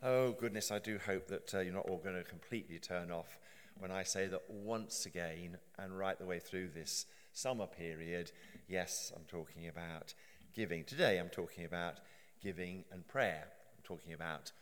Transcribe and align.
Oh, 0.00 0.30
goodness, 0.30 0.70
I 0.70 0.78
do 0.78 0.96
hope 1.04 1.26
that 1.26 1.52
uh, 1.52 1.58
you're 1.58 1.74
not 1.74 1.88
all 1.88 1.96
going 1.96 2.14
to 2.14 2.22
completely 2.22 2.78
turn 2.78 3.10
off 3.10 3.36
when 3.78 3.90
I 3.90 4.04
say 4.04 4.28
that 4.28 4.48
once 4.48 5.06
again 5.06 5.58
and 5.76 5.98
right 5.98 6.16
the 6.16 6.24
way 6.24 6.38
through 6.38 6.68
this 6.68 7.06
summer 7.32 7.66
period, 7.66 8.30
yes, 8.68 9.12
I'm 9.16 9.24
talking 9.24 9.66
about 9.66 10.14
giving. 10.54 10.84
Today 10.84 11.18
I'm 11.18 11.30
talking 11.30 11.64
about 11.64 11.94
giving 12.40 12.84
and 12.92 13.08
prayer. 13.08 13.48
I'm 13.76 13.82
talking 13.82 14.12
about 14.12 14.52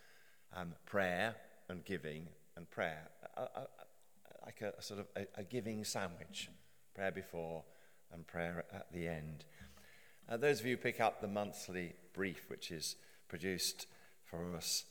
um, 0.55 0.73
prayer 0.87 1.35
and 1.69 1.85
giving 1.85 2.29
and 2.55 2.67
prayer, 2.71 3.07
like 4.43 4.61
a, 4.61 4.73
a, 4.75 4.81
sort 4.81 5.01
of 5.01 5.05
a, 5.15 5.27
a, 5.39 5.43
giving 5.43 5.83
sandwich 5.83 6.49
prayer 6.95 7.11
before 7.11 7.63
and 8.11 8.25
prayer 8.25 8.65
at 8.73 8.91
the 8.91 9.07
end. 9.07 9.45
Uh, 10.27 10.37
those 10.37 10.61
of 10.61 10.65
you 10.65 10.77
who 10.77 10.81
pick 10.81 10.99
up 10.99 11.21
the 11.21 11.27
monthly 11.27 11.93
brief, 12.11 12.49
which 12.49 12.71
is 12.71 12.95
produced 13.27 13.85
for 14.25 14.55
us 14.55 14.85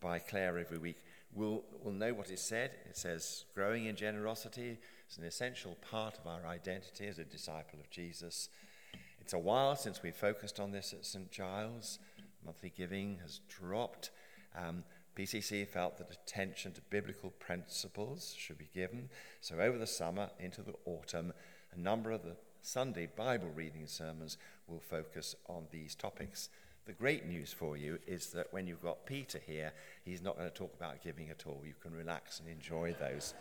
by 0.00 0.18
Claire 0.18 0.58
every 0.58 0.78
week 0.78 0.98
will 1.34 1.64
will 1.82 1.92
know 1.92 2.14
what 2.14 2.30
is 2.30 2.40
said. 2.40 2.72
It 2.88 2.96
says, 2.96 3.44
growing 3.54 3.86
in 3.86 3.96
generosity 3.96 4.78
is 5.10 5.18
an 5.18 5.24
essential 5.24 5.76
part 5.90 6.18
of 6.18 6.26
our 6.26 6.46
identity 6.46 7.06
as 7.06 7.18
a 7.18 7.24
disciple 7.24 7.78
of 7.80 7.90
Jesus. 7.90 8.48
It's 9.20 9.32
a 9.32 9.38
while 9.38 9.76
since 9.76 10.02
we 10.02 10.10
focused 10.10 10.58
on 10.58 10.72
this 10.72 10.92
at 10.92 11.04
St. 11.04 11.30
Giles. 11.30 11.98
Monthly 12.44 12.72
giving 12.74 13.18
has 13.22 13.40
dropped. 13.48 14.10
Um, 14.56 14.84
PCC 15.16 15.66
felt 15.66 15.98
that 15.98 16.10
attention 16.10 16.72
to 16.72 16.80
biblical 16.90 17.30
principles 17.30 18.34
should 18.38 18.56
be 18.56 18.68
given. 18.72 19.08
So, 19.40 19.58
over 19.58 19.76
the 19.76 19.86
summer 19.86 20.30
into 20.38 20.62
the 20.62 20.74
autumn, 20.86 21.32
a 21.74 21.78
number 21.78 22.12
of 22.12 22.22
the 22.22 22.36
Sunday 22.62 23.08
Bible 23.14 23.50
reading 23.54 23.86
sermons 23.86 24.38
will 24.66 24.80
focus 24.80 25.34
on 25.48 25.66
these 25.70 25.94
topics. 25.94 26.48
The 26.88 26.94
great 26.94 27.26
news 27.26 27.52
for 27.52 27.76
you 27.76 27.98
is 28.06 28.28
that 28.28 28.50
when 28.50 28.66
you've 28.66 28.82
got 28.82 29.04
Peter 29.04 29.38
here, 29.46 29.74
he's 30.06 30.22
not 30.22 30.38
going 30.38 30.48
to 30.48 30.54
talk 30.54 30.72
about 30.74 31.02
giving 31.04 31.28
at 31.28 31.46
all. 31.46 31.60
You 31.62 31.74
can 31.82 31.92
relax 31.92 32.40
and 32.40 32.48
enjoy 32.48 32.96
those. 32.98 33.34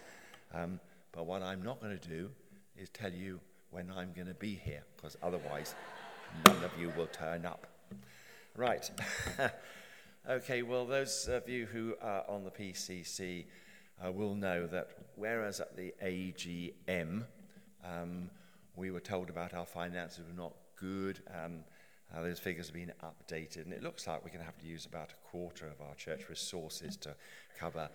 Um, 0.53 0.81
but 1.13 1.25
what 1.25 1.41
I'm 1.41 1.63
not 1.63 1.79
going 1.79 1.97
to 1.97 2.09
do 2.09 2.29
is 2.77 2.89
tell 2.89 3.13
you 3.13 3.39
when 3.71 3.89
I'm 3.89 4.11
going 4.11 4.27
to 4.27 4.33
be 4.33 4.53
here, 4.53 4.83
because 4.97 5.15
otherwise, 5.23 5.75
none 6.45 6.61
of 6.61 6.71
you 6.77 6.91
will 6.97 7.07
turn 7.07 7.45
up. 7.45 7.67
Right. 8.57 8.91
okay, 10.29 10.61
well, 10.61 10.85
those 10.85 11.29
of 11.29 11.47
you 11.47 11.67
who 11.67 11.95
are 12.01 12.25
on 12.27 12.43
the 12.43 12.51
PCC 12.51 13.45
uh, 14.05 14.11
will 14.11 14.35
know 14.35 14.67
that 14.67 14.89
whereas 15.15 15.61
at 15.61 15.77
the 15.77 15.93
AGM, 16.03 17.23
um, 17.85 18.29
we 18.75 18.91
were 18.91 18.99
told 18.99 19.29
about 19.29 19.53
our 19.53 19.65
finances 19.65 20.25
were 20.27 20.35
not 20.35 20.53
good. 20.75 21.21
Um, 21.33 21.59
uh, 22.15 22.21
those 22.21 22.39
figures 22.39 22.67
have 22.67 22.75
been 22.75 22.93
updated, 23.03 23.65
and 23.65 23.73
it 23.73 23.83
looks 23.83 24.07
like 24.07 24.23
we're 24.23 24.29
going 24.29 24.39
to 24.39 24.45
have 24.45 24.57
to 24.59 24.65
use 24.65 24.85
about 24.85 25.11
a 25.11 25.15
quarter 25.29 25.67
of 25.67 25.81
our 25.85 25.93
church 25.95 26.29
resources 26.29 26.95
to 26.97 27.13
cover 27.59 27.89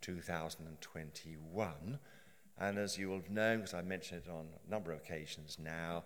2021. 0.00 2.00
And 2.58 2.78
as 2.78 2.98
you 2.98 3.08
will 3.08 3.16
have 3.16 3.30
known, 3.30 3.58
because 3.58 3.74
I 3.74 3.82
mentioned 3.82 4.22
it 4.26 4.30
on 4.30 4.46
a 4.66 4.70
number 4.70 4.90
of 4.92 4.98
occasions 4.98 5.58
now, 5.62 6.02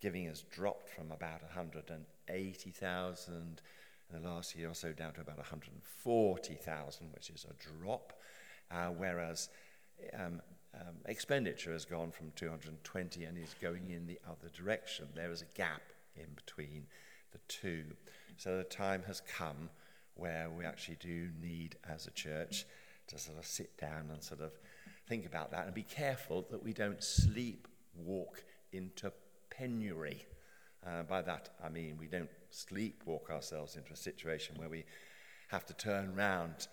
giving 0.00 0.26
has 0.26 0.42
dropped 0.42 0.88
from 0.88 1.10
about 1.10 1.42
180,000 1.42 3.60
in 4.12 4.22
the 4.22 4.28
last 4.28 4.56
year 4.56 4.70
or 4.70 4.74
so 4.74 4.92
down 4.92 5.12
to 5.14 5.20
about 5.20 5.36
140,000, 5.36 7.06
which 7.12 7.30
is 7.30 7.46
a 7.48 7.52
drop, 7.82 8.12
uh, 8.70 8.86
whereas 8.86 9.48
um, 10.14 10.40
um, 10.74 10.94
expenditure 11.06 11.72
has 11.72 11.84
gone 11.84 12.12
from 12.12 12.30
220 12.36 13.24
and 13.24 13.36
is 13.36 13.54
going 13.60 13.90
in 13.90 14.06
the 14.06 14.20
other 14.28 14.48
direction. 14.56 15.08
There 15.14 15.30
is 15.30 15.42
a 15.42 15.56
gap 15.56 15.82
in 16.16 16.26
between 16.34 16.86
the 17.32 17.38
two. 17.48 17.84
So 18.36 18.56
the 18.56 18.64
time 18.64 19.02
has 19.06 19.20
come 19.20 19.70
where 20.14 20.50
we 20.50 20.64
actually 20.64 20.98
do 21.00 21.28
need, 21.40 21.76
as 21.88 22.06
a 22.06 22.10
church, 22.10 22.66
to 23.08 23.18
sort 23.18 23.38
of 23.38 23.46
sit 23.46 23.76
down 23.78 24.10
and 24.12 24.22
sort 24.22 24.40
of 24.40 24.52
think 25.08 25.26
about 25.26 25.50
that 25.50 25.66
and 25.66 25.74
be 25.74 25.82
careful 25.82 26.46
that 26.50 26.62
we 26.62 26.72
don't 26.72 27.00
sleepwalk 27.00 28.42
into 28.72 29.12
penury. 29.50 30.26
Uh, 30.86 31.02
by 31.02 31.22
that, 31.22 31.50
I 31.64 31.68
mean 31.68 31.96
we 31.98 32.06
don't 32.06 32.30
sleepwalk 32.52 33.30
ourselves 33.30 33.76
into 33.76 33.92
a 33.92 33.96
situation 33.96 34.56
where 34.58 34.68
we 34.68 34.84
have 35.48 35.66
to 35.66 35.74
turn 35.74 36.14
round 36.14 36.68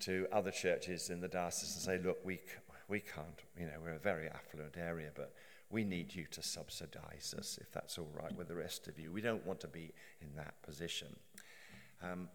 to 0.00 0.26
other 0.32 0.50
churches 0.50 1.10
in 1.10 1.20
the 1.20 1.28
diocese 1.28 1.74
and 1.74 1.82
say, 1.82 2.06
look, 2.06 2.18
we, 2.24 2.40
we 2.88 3.00
can't, 3.00 3.40
you 3.58 3.66
know, 3.66 3.72
we're 3.82 3.94
a 3.94 3.98
very 3.98 4.28
affluent 4.28 4.76
area, 4.76 5.10
but 5.14 5.32
we 5.70 5.84
need 5.84 6.14
you 6.14 6.26
to 6.32 6.42
subsidize 6.42 7.34
us 7.38 7.58
if 7.60 7.70
that's 7.70 7.96
all 7.96 8.10
right 8.12 8.36
with 8.36 8.48
the 8.48 8.56
rest 8.56 8.88
of 8.88 8.98
you. 8.98 9.12
We 9.12 9.20
don't 9.20 9.46
want 9.46 9.60
to 9.60 9.68
be 9.68 9.92
in 10.20 10.34
that 10.36 10.60
position. 10.62 11.08
Um, 12.02 12.28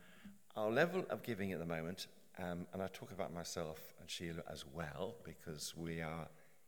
our 0.56 0.72
level 0.72 1.06
of 1.10 1.22
giving 1.22 1.52
at 1.52 1.60
the 1.60 1.66
moment, 1.66 2.08
um, 2.40 2.66
and 2.72 2.82
I 2.82 2.88
talk 2.88 3.12
about 3.12 3.34
myself 3.34 3.80
and 4.00 4.10
Sheila 4.10 4.42
as 4.50 4.64
well, 4.74 5.16
because 5.24 5.74
we 5.76 6.02
are 6.02 6.28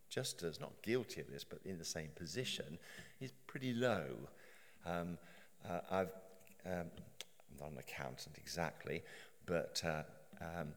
just 0.10 0.44
as 0.44 0.60
not 0.60 0.74
guilty 0.82 1.22
of 1.22 1.32
this, 1.32 1.44
but 1.44 1.60
in 1.64 1.78
the 1.78 1.86
same 1.86 2.10
position, 2.16 2.78
is 3.22 3.32
pretty 3.48 3.74
low. 3.74 4.08
Um, 4.86 5.18
uh, 5.68 5.80
I've, 5.90 6.12
um, 6.66 6.90
I'm 6.92 7.58
not 7.60 7.72
an 7.72 7.78
accountant 7.78 8.38
exactly, 8.38 9.04
but 9.46 9.82
uh, 9.86 10.04
um, 10.42 10.74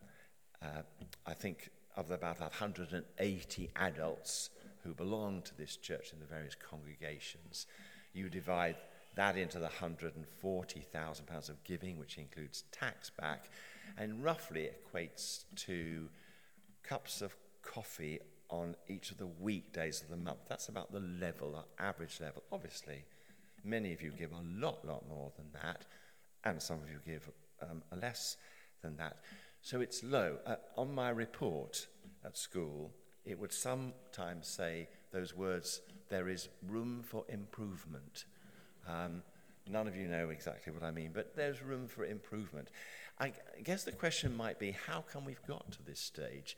uh, 0.62 0.82
I 1.26 1.34
think 1.34 1.70
of 1.96 2.12
about 2.12 2.40
180 2.40 3.70
adults 3.76 4.50
who 4.84 4.94
belong 4.94 5.42
to 5.42 5.56
this 5.56 5.76
church 5.76 6.12
in 6.12 6.20
the 6.20 6.26
various 6.26 6.54
congregations. 6.54 7.66
You 8.12 8.28
divide 8.28 8.76
that 9.16 9.36
into 9.36 9.58
the 9.58 9.68
£140,000 9.68 11.48
of 11.48 11.64
giving, 11.64 11.98
which 11.98 12.18
includes 12.18 12.64
tax 12.72 13.10
back, 13.10 13.50
and 13.98 14.22
roughly 14.22 14.68
equates 14.70 15.44
to 15.56 16.08
cups 16.82 17.20
of 17.22 17.34
coffee 17.62 18.20
on 18.48 18.74
each 18.88 19.10
of 19.10 19.18
the 19.18 19.26
weekdays 19.26 20.02
of 20.02 20.08
the 20.08 20.16
month. 20.16 20.40
That's 20.48 20.68
about 20.68 20.92
the 20.92 21.00
level, 21.00 21.54
our 21.56 21.88
average 21.88 22.20
level. 22.20 22.42
Obviously, 22.52 23.04
many 23.64 23.92
of 23.92 24.02
you 24.02 24.10
give 24.10 24.32
a 24.32 24.42
lot, 24.64 24.84
lot 24.84 25.08
more 25.08 25.32
than 25.36 25.46
that, 25.52 25.84
and 26.44 26.60
some 26.60 26.78
of 26.80 26.88
you 26.88 26.98
give 27.06 27.30
um, 27.62 27.82
less 28.00 28.36
than 28.82 28.96
that. 28.96 29.18
So 29.62 29.80
it's 29.80 30.02
low. 30.02 30.38
Uh, 30.46 30.56
on 30.76 30.94
my 30.94 31.10
report 31.10 31.86
at 32.24 32.36
school, 32.36 32.92
it 33.30 33.38
would 33.38 33.52
sometimes 33.52 34.46
say 34.46 34.88
those 35.12 35.36
words, 35.36 35.80
there 36.08 36.28
is 36.28 36.48
room 36.68 37.02
for 37.04 37.24
improvement. 37.28 38.24
Um, 38.88 39.22
none 39.68 39.86
of 39.86 39.96
you 39.96 40.08
know 40.08 40.30
exactly 40.30 40.72
what 40.72 40.82
I 40.82 40.90
mean, 40.90 41.10
but 41.14 41.36
there's 41.36 41.62
room 41.62 41.86
for 41.86 42.04
improvement. 42.04 42.70
I 43.18 43.32
guess 43.62 43.84
the 43.84 43.92
question 43.92 44.36
might 44.36 44.58
be 44.58 44.72
how 44.86 45.04
come 45.12 45.24
we've 45.24 45.44
got 45.46 45.70
to 45.72 45.82
this 45.84 46.00
stage? 46.00 46.56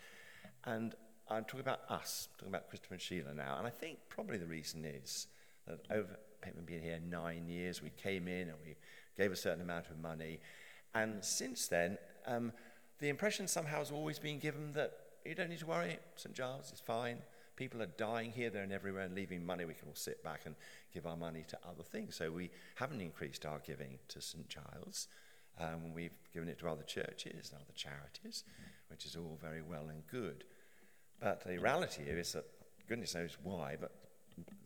And 0.64 0.94
I'm 1.28 1.44
talking 1.44 1.60
about 1.60 1.80
us, 1.88 2.28
I'm 2.32 2.38
talking 2.38 2.54
about 2.54 2.68
Christopher 2.68 2.94
and 2.94 3.02
Sheila 3.02 3.34
now, 3.34 3.56
and 3.58 3.66
I 3.66 3.70
think 3.70 3.98
probably 4.08 4.38
the 4.38 4.46
reason 4.46 4.84
is 4.84 5.26
that 5.66 5.80
over 5.90 6.18
having 6.42 6.64
been 6.64 6.82
here 6.82 7.00
nine 7.06 7.48
years, 7.48 7.82
we 7.82 7.90
came 7.90 8.28
in 8.28 8.48
and 8.48 8.56
we 8.64 8.76
gave 9.16 9.30
a 9.30 9.36
certain 9.36 9.60
amount 9.60 9.90
of 9.90 9.98
money, 9.98 10.40
and 10.94 11.24
since 11.24 11.68
then, 11.68 11.98
um, 12.26 12.52
the 12.98 13.08
impression 13.08 13.48
somehow 13.48 13.78
has 13.78 13.90
always 13.90 14.18
been 14.18 14.38
given 14.38 14.72
that 14.74 14.92
you 15.24 15.34
don't 15.34 15.50
need 15.50 15.60
to 15.60 15.66
worry. 15.66 15.98
St. 16.16 16.34
Giles 16.34 16.72
is 16.72 16.80
fine. 16.80 17.18
People 17.56 17.82
are 17.82 17.86
dying 17.86 18.32
here, 18.32 18.50
there, 18.50 18.62
and 18.62 18.72
everywhere 18.72 19.02
and 19.02 19.14
leaving 19.14 19.44
money. 19.44 19.64
We 19.64 19.74
can 19.74 19.88
all 19.88 19.94
sit 19.94 20.22
back 20.24 20.42
and 20.46 20.54
give 20.92 21.06
our 21.06 21.16
money 21.16 21.44
to 21.48 21.58
other 21.68 21.82
things. 21.82 22.16
So 22.16 22.30
we 22.30 22.50
haven't 22.76 23.00
increased 23.00 23.44
our 23.44 23.58
giving 23.58 23.98
to 24.08 24.20
St. 24.20 24.48
Giles. 24.48 25.08
Um, 25.60 25.92
we've 25.94 26.16
given 26.32 26.48
it 26.48 26.58
to 26.60 26.68
other 26.68 26.82
churches 26.82 27.50
and 27.52 27.60
other 27.60 27.72
charities, 27.74 28.44
which 28.88 29.04
is 29.04 29.16
all 29.16 29.38
very 29.40 29.62
well 29.62 29.88
and 29.90 30.06
good. 30.06 30.44
But 31.20 31.44
the 31.46 31.58
reality 31.58 32.02
is 32.02 32.32
that 32.32 32.46
goodness 32.88 33.14
knows 33.14 33.36
why, 33.42 33.76
but 33.80 33.92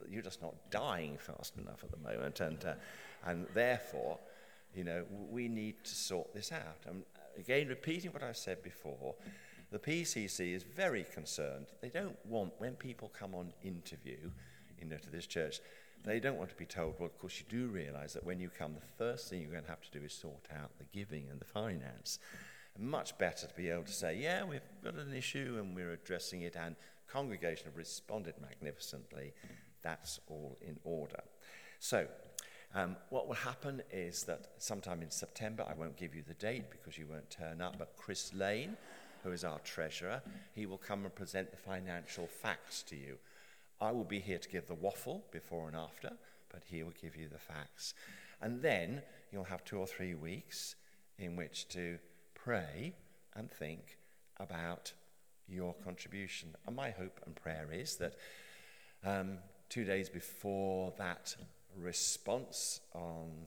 you're 0.09 0.23
just 0.23 0.41
not 0.41 0.55
dying 0.71 1.19
fast 1.19 1.57
enough 1.59 1.83
at 1.83 1.91
the 1.91 1.99
moment, 1.99 2.41
and 2.41 2.65
uh, 2.65 2.75
and 3.25 3.47
therefore, 3.53 4.19
you 4.75 4.85
know, 4.85 5.05
we 5.11 5.49
need 5.49 5.83
to 5.85 5.95
sort 5.95 6.33
this 6.33 6.53
out. 6.53 6.79
And 6.87 7.03
again, 7.39 7.69
repeating 7.69 8.13
what 8.13 8.23
I've 8.23 8.37
said 8.37 8.63
before, 8.63 9.15
the 9.77 9.93
PCC 9.93 10.55
is 10.55 10.63
very 10.63 11.05
concerned. 11.13 11.67
They 11.83 11.91
don't 11.91 12.17
want, 12.25 12.55
when 12.57 12.77
people 12.77 13.11
come 13.19 13.35
on 13.35 13.53
interview 13.63 14.31
you 14.81 14.87
know, 14.87 14.97
to 14.97 15.11
this 15.11 15.27
church, 15.27 15.61
they 16.03 16.19
don't 16.19 16.39
want 16.39 16.49
to 16.49 16.57
be 16.57 16.65
told, 16.65 16.95
well, 16.99 17.07
of 17.07 17.19
course, 17.19 17.39
you 17.39 17.45
do 17.51 17.67
realize 17.71 18.15
that 18.15 18.25
when 18.25 18.41
you 18.41 18.49
come, 18.49 18.73
the 18.75 19.05
first 19.05 19.29
thing 19.29 19.43
you're 19.43 19.51
going 19.51 19.65
to 19.65 19.69
have 19.69 19.83
to 19.83 19.99
do 19.99 20.03
is 20.03 20.15
sort 20.15 20.49
out 20.59 20.71
the 20.79 20.85
giving 20.99 21.29
and 21.31 21.39
the 21.39 21.45
finance. 21.45 22.21
much 22.79 23.19
better 23.19 23.47
to 23.47 23.55
be 23.55 23.69
able 23.69 23.83
to 23.83 23.93
say, 23.93 24.17
yeah, 24.17 24.45
we've 24.45 24.63
got 24.83 24.95
an 24.95 25.13
issue 25.13 25.57
and 25.59 25.75
we're 25.75 25.93
addressing 25.93 26.41
it, 26.41 26.57
and 26.57 26.75
congregation 27.07 27.67
have 27.67 27.77
responded 27.77 28.35
magnificently. 28.41 29.35
That's 29.83 30.21
all 30.27 30.57
in 30.63 30.79
order. 30.85 31.21
So, 31.81 32.07
um, 32.75 32.97
what 33.11 33.29
will 33.29 33.35
happen 33.35 33.83
is 33.93 34.25
that 34.25 34.53
sometime 34.59 35.03
in 35.03 35.11
September, 35.11 35.67
I 35.69 35.75
won't 35.75 35.99
give 35.99 36.15
you 36.15 36.23
the 36.27 36.35
date 36.35 36.71
because 36.71 36.97
you 36.97 37.07
won't 37.07 37.29
turn 37.31 37.61
up, 37.61 37.79
but 37.79 37.95
Chris 37.97 38.33
Lane, 38.33 38.77
who 39.27 39.33
is 39.33 39.45
our 39.45 39.59
treasurer, 39.59 40.23
he 40.55 40.67
will 40.67 40.79
come 40.79 41.05
and 41.05 41.15
present 41.15 41.51
the 41.51 41.57
financial 41.57 42.29
facts 42.29 42.83
to 42.85 42.95
you. 42.95 43.17
I 43.81 43.91
will 43.91 44.05
be 44.05 44.21
here 44.21 44.39
to 44.39 44.49
give 44.49 44.69
the 44.69 44.75
waffle 44.75 45.25
before 45.33 45.67
and 45.67 45.77
after, 45.77 46.13
but 46.49 46.63
he 46.65 46.85
will 46.85 46.95
give 47.03 47.17
you 47.17 47.29
the 47.29 47.39
facts. 47.39 47.93
And 48.41 48.63
then 48.63 49.03
you'll 49.33 49.45
have 49.45 49.65
two 49.65 49.79
or 49.79 49.87
three 49.87 50.15
weeks 50.15 50.77
in 51.19 51.35
which 51.35 51.67
to 51.71 51.99
pray 52.35 52.95
and 53.35 53.51
think 53.51 53.99
about 54.39 54.93
your 55.49 55.75
contribution. 55.85 56.51
And 56.65 56.77
my 56.77 56.91
hope 56.91 57.21
and 57.27 57.35
prayer 57.35 57.69
is 57.73 57.97
that 57.97 58.15
um, 59.05 59.39
two 59.69 59.85
days 59.85 60.09
before 60.09 60.93
that 60.99 61.35
response 61.77 62.81
on 62.95 63.47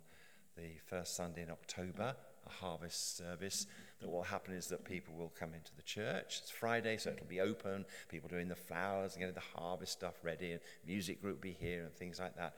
the 0.58 0.72
first 0.90 1.16
Sunday 1.16 1.44
in 1.44 1.50
October, 1.50 2.16
a 2.46 2.50
harvest 2.50 3.16
service, 3.16 3.66
that 4.00 4.08
what 4.08 4.18
will 4.18 4.24
happen 4.24 4.54
is 4.54 4.68
that 4.68 4.86
people 4.86 5.14
will 5.16 5.34
come 5.38 5.54
into 5.54 5.76
the 5.76 5.82
church. 5.82 6.40
It's 6.42 6.52
Friday, 6.52 6.98
so 6.98 7.12
it'll 7.12 7.26
be 7.26 7.42
open. 7.42 7.86
People 8.08 8.30
doing 8.30 8.48
the 8.48 8.56
flowers 8.56 9.14
and 9.14 9.22
getting 9.22 9.36
the 9.36 9.60
harvest 9.60 9.92
stuff 9.92 10.16
ready, 10.24 10.52
and 10.54 10.62
music 10.86 11.22
group 11.22 11.42
be 11.42 11.52
here 11.52 11.84
and 11.84 11.94
things 11.94 12.20
like 12.20 12.36
that. 12.38 12.56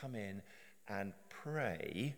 Come 0.00 0.14
in 0.14 0.42
and 0.88 1.12
pray 1.28 2.14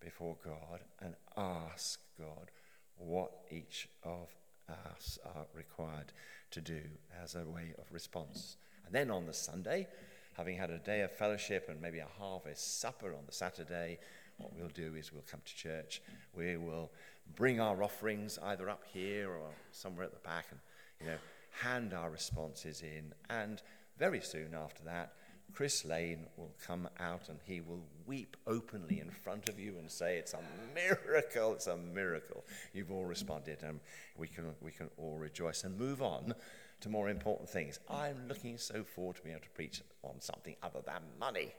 before 0.00 0.36
God 0.44 0.80
and 1.00 1.14
ask 1.36 2.00
God 2.18 2.50
what 2.96 3.32
each 3.50 3.88
of 4.04 4.28
us 4.68 5.18
are 5.24 5.46
required 5.54 6.12
to 6.50 6.60
do 6.60 6.82
as 7.22 7.34
a 7.34 7.44
way 7.44 7.74
of 7.78 7.92
response. 7.92 8.56
And 8.86 8.94
then 8.94 9.10
on 9.10 9.26
the 9.26 9.34
Sunday, 9.34 9.88
having 10.36 10.56
had 10.56 10.70
a 10.70 10.78
day 10.78 11.00
of 11.00 11.10
fellowship 11.10 11.68
and 11.68 11.80
maybe 11.80 11.98
a 11.98 12.06
harvest 12.18 12.80
supper 12.80 13.12
on 13.14 13.24
the 13.26 13.32
Saturday, 13.32 13.98
what 14.42 14.54
we'll 14.54 14.68
do 14.68 14.94
is 14.96 15.12
we'll 15.12 15.24
come 15.30 15.40
to 15.44 15.54
church. 15.54 16.02
We 16.34 16.56
will 16.56 16.90
bring 17.36 17.60
our 17.60 17.82
offerings 17.82 18.38
either 18.42 18.68
up 18.68 18.82
here 18.92 19.30
or 19.30 19.50
somewhere 19.70 20.04
at 20.04 20.12
the 20.12 20.20
back 20.20 20.46
and, 20.50 20.60
you 21.00 21.06
know, 21.06 21.18
hand 21.62 21.94
our 21.94 22.10
responses 22.10 22.82
in. 22.82 23.14
And 23.30 23.62
very 23.98 24.20
soon 24.20 24.54
after 24.54 24.82
that, 24.84 25.12
Chris 25.54 25.84
Lane 25.84 26.26
will 26.36 26.54
come 26.66 26.88
out 26.98 27.28
and 27.28 27.38
he 27.44 27.60
will 27.60 27.84
weep 28.06 28.36
openly 28.46 29.00
in 29.00 29.10
front 29.10 29.48
of 29.48 29.58
you 29.58 29.76
and 29.78 29.90
say, 29.90 30.16
It's 30.16 30.32
a 30.34 30.40
miracle, 30.74 31.52
it's 31.52 31.66
a 31.66 31.76
miracle. 31.76 32.44
You've 32.72 32.90
all 32.90 33.04
responded, 33.04 33.62
and 33.62 33.80
we 34.16 34.28
can, 34.28 34.54
we 34.62 34.70
can 34.70 34.88
all 34.96 35.18
rejoice 35.18 35.64
and 35.64 35.78
move 35.78 36.00
on 36.00 36.34
to 36.80 36.88
more 36.88 37.10
important 37.10 37.48
things. 37.48 37.80
I'm 37.88 38.26
looking 38.28 38.56
so 38.56 38.82
forward 38.82 39.16
to 39.16 39.22
being 39.22 39.34
able 39.34 39.44
to 39.44 39.50
preach 39.50 39.82
on 40.02 40.20
something 40.20 40.56
other 40.62 40.80
than 40.84 41.02
money. 41.20 41.52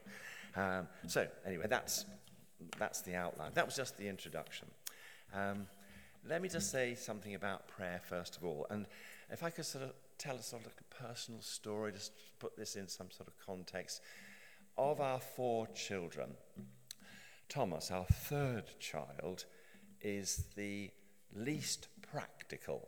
Um, 0.56 0.88
so, 1.08 1.28
anyway, 1.46 1.66
that's, 1.70 2.06
that's 2.78 3.02
the 3.02 3.16
outline. 3.16 3.52
That 3.54 3.66
was 3.66 3.76
just 3.76 3.98
the 3.98 4.08
introduction. 4.08 4.68
Um, 5.34 5.68
let 6.28 6.42
me 6.42 6.50
just 6.50 6.72
say 6.72 6.96
something 6.96 7.36
about 7.36 7.68
prayer, 7.68 8.00
first 8.08 8.38
of 8.38 8.46
all. 8.46 8.66
And 8.70 8.86
if 9.30 9.44
I 9.44 9.50
could 9.50 9.66
sort 9.66 9.84
of 9.84 9.94
tell 10.18 10.36
a 10.36 10.42
sort 10.42 10.66
of 10.66 10.72
a 10.72 11.04
personal 11.04 11.42
story, 11.42 11.92
just 11.92 12.14
put 12.40 12.56
this 12.56 12.76
in 12.76 12.88
some 12.88 13.12
sort 13.12 13.28
of 13.28 13.34
context. 13.46 14.02
Of 14.78 15.02
our 15.02 15.20
four 15.20 15.68
children, 15.68 16.32
Thomas, 17.50 17.92
our 17.92 18.06
third 18.06 18.64
child, 18.80 19.46
is 20.02 20.46
the 20.56 20.90
least 21.36 21.88
practical. 22.12 22.88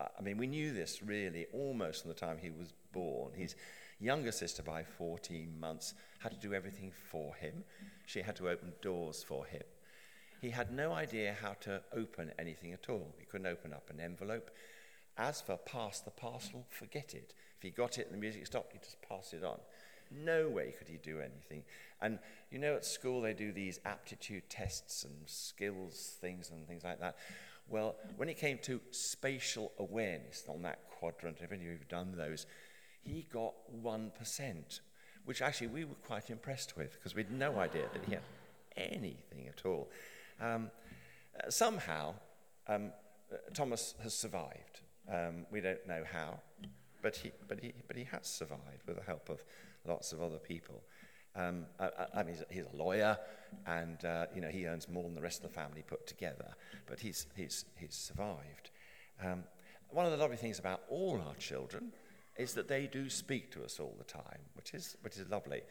I 0.00 0.22
mean, 0.22 0.36
we 0.36 0.46
knew 0.46 0.72
this 0.72 1.02
really 1.02 1.46
almost 1.52 2.02
from 2.02 2.10
the 2.10 2.18
time 2.18 2.38
he 2.38 2.50
was 2.50 2.72
born. 2.92 3.32
His 3.34 3.54
younger 4.00 4.32
sister, 4.32 4.62
by 4.62 4.82
14 4.82 5.58
months, 5.58 5.94
had 6.20 6.32
to 6.32 6.48
do 6.48 6.54
everything 6.54 6.92
for 7.10 7.34
him. 7.34 7.64
She 8.06 8.22
had 8.22 8.36
to 8.36 8.48
open 8.48 8.72
doors 8.82 9.24
for 9.26 9.44
him. 9.46 9.62
He 10.40 10.50
had 10.50 10.72
no 10.72 10.92
idea 10.92 11.36
how 11.40 11.54
to 11.60 11.82
open 11.96 12.32
anything 12.38 12.72
at 12.72 12.90
all. 12.90 13.14
He 13.18 13.24
couldn't 13.24 13.46
open 13.46 13.72
up 13.72 13.88
an 13.90 14.00
envelope. 14.00 14.50
As 15.16 15.40
for 15.40 15.56
pass 15.56 16.00
the 16.00 16.10
parcel, 16.10 16.66
forget 16.70 17.14
it. 17.14 17.32
If 17.56 17.62
he 17.62 17.70
got 17.70 17.98
it 17.98 18.06
and 18.06 18.14
the 18.14 18.20
music 18.20 18.46
stopped, 18.46 18.72
he 18.72 18.78
just 18.78 19.00
passed 19.00 19.32
it 19.32 19.44
on. 19.44 19.58
No 20.10 20.48
way 20.48 20.74
could 20.76 20.88
he 20.88 20.98
do 20.98 21.20
anything. 21.20 21.62
And 22.02 22.18
you 22.50 22.58
know, 22.58 22.74
at 22.74 22.84
school 22.84 23.20
they 23.20 23.32
do 23.32 23.52
these 23.52 23.80
aptitude 23.84 24.48
tests 24.48 25.04
and 25.04 25.14
skills 25.26 26.16
things 26.20 26.50
and 26.50 26.66
things 26.66 26.84
like 26.84 27.00
that. 27.00 27.16
Well, 27.68 27.96
when 28.16 28.28
it 28.28 28.36
came 28.36 28.58
to 28.64 28.80
spatial 28.90 29.72
awareness 29.78 30.44
on 30.48 30.62
that 30.62 30.80
quadrant, 30.90 31.38
if 31.40 31.50
any 31.50 31.62
of 31.62 31.66
you 31.66 31.72
have 31.72 31.88
done 31.88 32.14
those, 32.16 32.46
he 33.04 33.26
got 33.32 33.54
1%, 33.82 34.80
which 35.24 35.42
actually 35.42 35.66
we 35.68 35.84
were 35.84 35.94
quite 36.06 36.30
impressed 36.30 36.76
with 36.76 36.92
because 36.94 37.14
we 37.14 37.22
had 37.22 37.32
no 37.32 37.58
idea 37.58 37.84
that 37.92 38.04
he 38.04 38.12
had 38.12 38.22
anything 38.76 39.48
at 39.48 39.64
all. 39.66 39.88
Um, 40.40 40.70
somehow, 41.48 42.14
um, 42.66 42.92
Thomas 43.52 43.94
has 44.02 44.14
survived. 44.14 44.80
Um, 45.10 45.46
we 45.50 45.60
don't 45.60 45.86
know 45.86 46.02
how, 46.10 46.40
but 47.02 47.16
he, 47.16 47.32
but, 47.46 47.60
he, 47.60 47.72
but 47.86 47.96
he 47.96 48.04
has 48.04 48.26
survived 48.26 48.86
with 48.86 48.96
the 48.96 49.02
help 49.02 49.28
of 49.28 49.44
lots 49.86 50.12
of 50.12 50.22
other 50.22 50.38
people. 50.38 50.82
Um, 51.36 51.66
I, 51.80 51.90
I, 52.14 52.22
mean, 52.22 52.34
he's 52.34 52.42
a, 52.42 52.46
he's 52.48 52.66
a 52.72 52.76
lawyer, 52.76 53.18
and 53.66 54.02
uh, 54.04 54.26
you 54.34 54.40
know 54.40 54.48
he 54.48 54.66
earns 54.66 54.88
more 54.88 55.02
than 55.02 55.14
the 55.14 55.20
rest 55.20 55.44
of 55.44 55.50
the 55.50 55.54
family 55.54 55.82
put 55.86 56.06
together. 56.06 56.54
But 56.86 57.00
he's 57.00 57.26
he's 57.36 57.64
he's 57.76 57.94
survived. 57.94 58.70
Um, 59.22 59.44
one 59.90 60.06
of 60.06 60.12
the 60.12 60.18
lovely 60.18 60.36
things 60.36 60.58
about 60.58 60.82
all 60.88 61.20
our 61.26 61.34
children 61.34 61.92
is 62.36 62.54
that 62.54 62.68
they 62.68 62.86
do 62.86 63.08
speak 63.08 63.52
to 63.52 63.64
us 63.64 63.78
all 63.78 63.94
the 63.98 64.04
time, 64.04 64.40
which 64.54 64.74
is 64.74 64.96
which 65.02 65.16
is 65.16 65.28
lovely. 65.28 65.62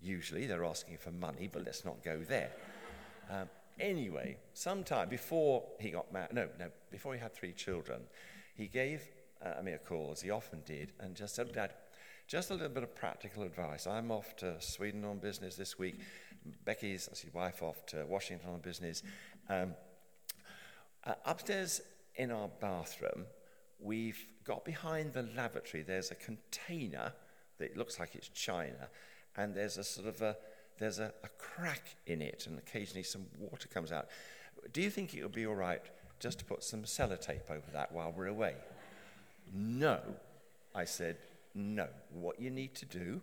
Usually 0.00 0.46
they're 0.46 0.64
asking 0.64 0.98
for 0.98 1.10
money, 1.10 1.48
but 1.52 1.64
let's 1.64 1.84
not 1.84 2.02
go 2.02 2.20
there. 2.26 2.50
Um, 3.30 3.48
anyway, 3.78 4.36
sometime 4.52 5.08
before 5.08 5.64
he 5.80 5.90
got 5.90 6.12
married, 6.12 6.34
no, 6.34 6.48
no, 6.58 6.66
before 6.90 7.14
he 7.14 7.20
had 7.20 7.32
three 7.32 7.52
children, 7.52 8.02
he 8.54 8.66
gave 8.66 9.02
uh, 9.42 9.62
me 9.62 9.72
a 9.72 9.78
call, 9.78 10.10
as 10.12 10.20
he 10.20 10.30
often 10.30 10.60
did, 10.64 10.92
and 11.00 11.14
just 11.14 11.34
said, 11.34 11.52
Dad, 11.52 11.74
just 12.26 12.50
a 12.50 12.54
little 12.54 12.68
bit 12.68 12.82
of 12.82 12.94
practical 12.94 13.42
advice. 13.42 13.86
I'm 13.86 14.10
off 14.10 14.36
to 14.36 14.60
Sweden 14.60 15.04
on 15.04 15.18
business 15.18 15.56
this 15.56 15.78
week. 15.78 16.00
Becky's, 16.64 17.06
that's 17.06 17.20
his 17.20 17.34
wife, 17.34 17.62
off 17.62 17.84
to 17.86 18.04
Washington 18.06 18.50
on 18.50 18.60
business. 18.60 19.02
Um, 19.48 19.74
uh, 21.04 21.14
upstairs 21.26 21.80
in 22.16 22.30
our 22.30 22.48
bathroom, 22.60 23.26
we've 23.80 24.26
got 24.44 24.64
behind 24.64 25.12
the 25.12 25.22
lavatory, 25.36 25.82
there's 25.82 26.10
a 26.10 26.14
container 26.14 27.12
that 27.58 27.76
looks 27.76 27.98
like 27.98 28.14
it's 28.14 28.28
china, 28.28 28.88
and 29.36 29.54
there's 29.54 29.78
a 29.78 29.84
sort 29.84 30.08
of 30.08 30.22
a 30.22 30.36
there's 30.78 30.98
a, 30.98 31.12
a 31.22 31.28
crack 31.38 31.94
in 32.06 32.20
it, 32.20 32.46
and 32.46 32.58
occasionally 32.58 33.04
some 33.04 33.26
water 33.38 33.68
comes 33.68 33.92
out. 33.92 34.08
Do 34.72 34.80
you 34.82 34.90
think 34.90 35.14
it 35.14 35.22
would 35.22 35.32
be 35.32 35.46
all 35.46 35.54
right 35.54 35.82
just 36.18 36.38
to 36.40 36.44
put 36.44 36.64
some 36.64 36.82
sellotape 36.82 37.50
over 37.50 37.70
that 37.72 37.92
while 37.92 38.12
we're 38.16 38.26
away? 38.26 38.54
No. 39.52 40.00
I 40.74 40.84
said, 40.84 41.16
no. 41.54 41.86
What 42.12 42.40
you 42.40 42.50
need 42.50 42.74
to 42.76 42.86
do 42.86 43.20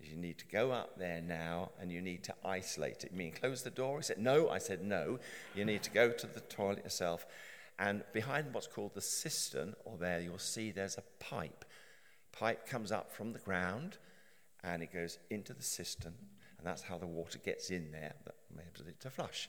is 0.00 0.08
you 0.08 0.16
need 0.16 0.38
to 0.38 0.46
go 0.46 0.70
up 0.70 0.98
there 0.98 1.20
now 1.20 1.70
and 1.80 1.90
you 1.90 2.00
need 2.00 2.22
to 2.24 2.34
isolate 2.44 3.02
it. 3.02 3.10
You 3.12 3.18
mean 3.18 3.32
close 3.32 3.62
the 3.62 3.70
door? 3.70 3.98
He 3.98 4.04
said, 4.04 4.18
no. 4.18 4.50
I 4.50 4.58
said, 4.58 4.82
no. 4.82 5.18
You 5.54 5.64
need 5.64 5.82
to 5.84 5.90
go 5.90 6.10
to 6.10 6.26
the 6.26 6.40
toilet 6.40 6.84
yourself. 6.84 7.26
And 7.78 8.04
behind 8.12 8.52
what's 8.52 8.66
called 8.66 8.94
the 8.94 9.00
cistern, 9.00 9.74
or 9.84 9.96
there, 9.98 10.20
you'll 10.20 10.38
see 10.38 10.70
there's 10.70 10.98
a 10.98 11.24
pipe. 11.24 11.64
Pipe 12.32 12.66
comes 12.66 12.92
up 12.92 13.12
from 13.12 13.32
the 13.32 13.38
ground 13.38 13.98
and 14.62 14.82
it 14.82 14.92
goes 14.92 15.18
into 15.30 15.52
the 15.52 15.62
cistern, 15.62 16.14
and 16.58 16.66
that's 16.66 16.82
how 16.82 16.96
the 16.96 17.06
water 17.06 17.38
gets 17.38 17.70
in 17.70 17.92
there 17.92 18.14
that 18.24 18.34
enables 18.52 18.88
it 18.88 18.98
to 19.00 19.10
flush. 19.10 19.48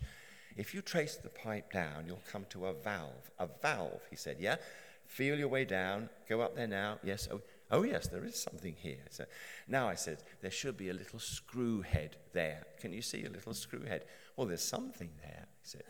If 0.58 0.74
you 0.74 0.82
trace 0.82 1.15
the 1.15 1.29
pipe 1.29 1.72
down, 1.72 2.05
you'll 2.05 2.22
come 2.32 2.46
to 2.50 2.65
a 2.67 2.74
valve. 2.74 3.32
A 3.39 3.48
valve, 3.62 4.01
he 4.10 4.15
said, 4.15 4.38
yeah? 4.39 4.58
Feel 5.05 5.38
your 5.38 5.48
way 5.48 5.65
down. 5.65 6.10
Go 6.27 6.41
up 6.41 6.55
there 6.55 6.67
now. 6.67 6.98
Yes. 7.03 7.27
Oh, 7.32 7.41
oh 7.72 7.84
yes, 7.84 8.08
there 8.08 8.25
is 8.25 8.41
something 8.41 8.75
here. 8.77 9.05
So 9.10 9.25
now 9.67 9.88
I 9.88 9.96
said, 9.96 10.24
there 10.41 10.51
should 10.51 10.77
be 10.77 10.89
a 10.89 10.94
little 10.94 11.20
screw 11.20 11.82
head 11.82 12.17
there. 12.34 12.65
Can 12.79 12.91
you 12.91 13.01
see 13.01 13.24
a 13.25 13.29
little 13.29 13.53
screw 13.53 13.84
head? 13.84 14.05
Well, 14.36 14.48
there's 14.48 14.67
something 14.67 15.12
there, 15.22 15.46
he 15.62 15.70
said. 15.70 15.84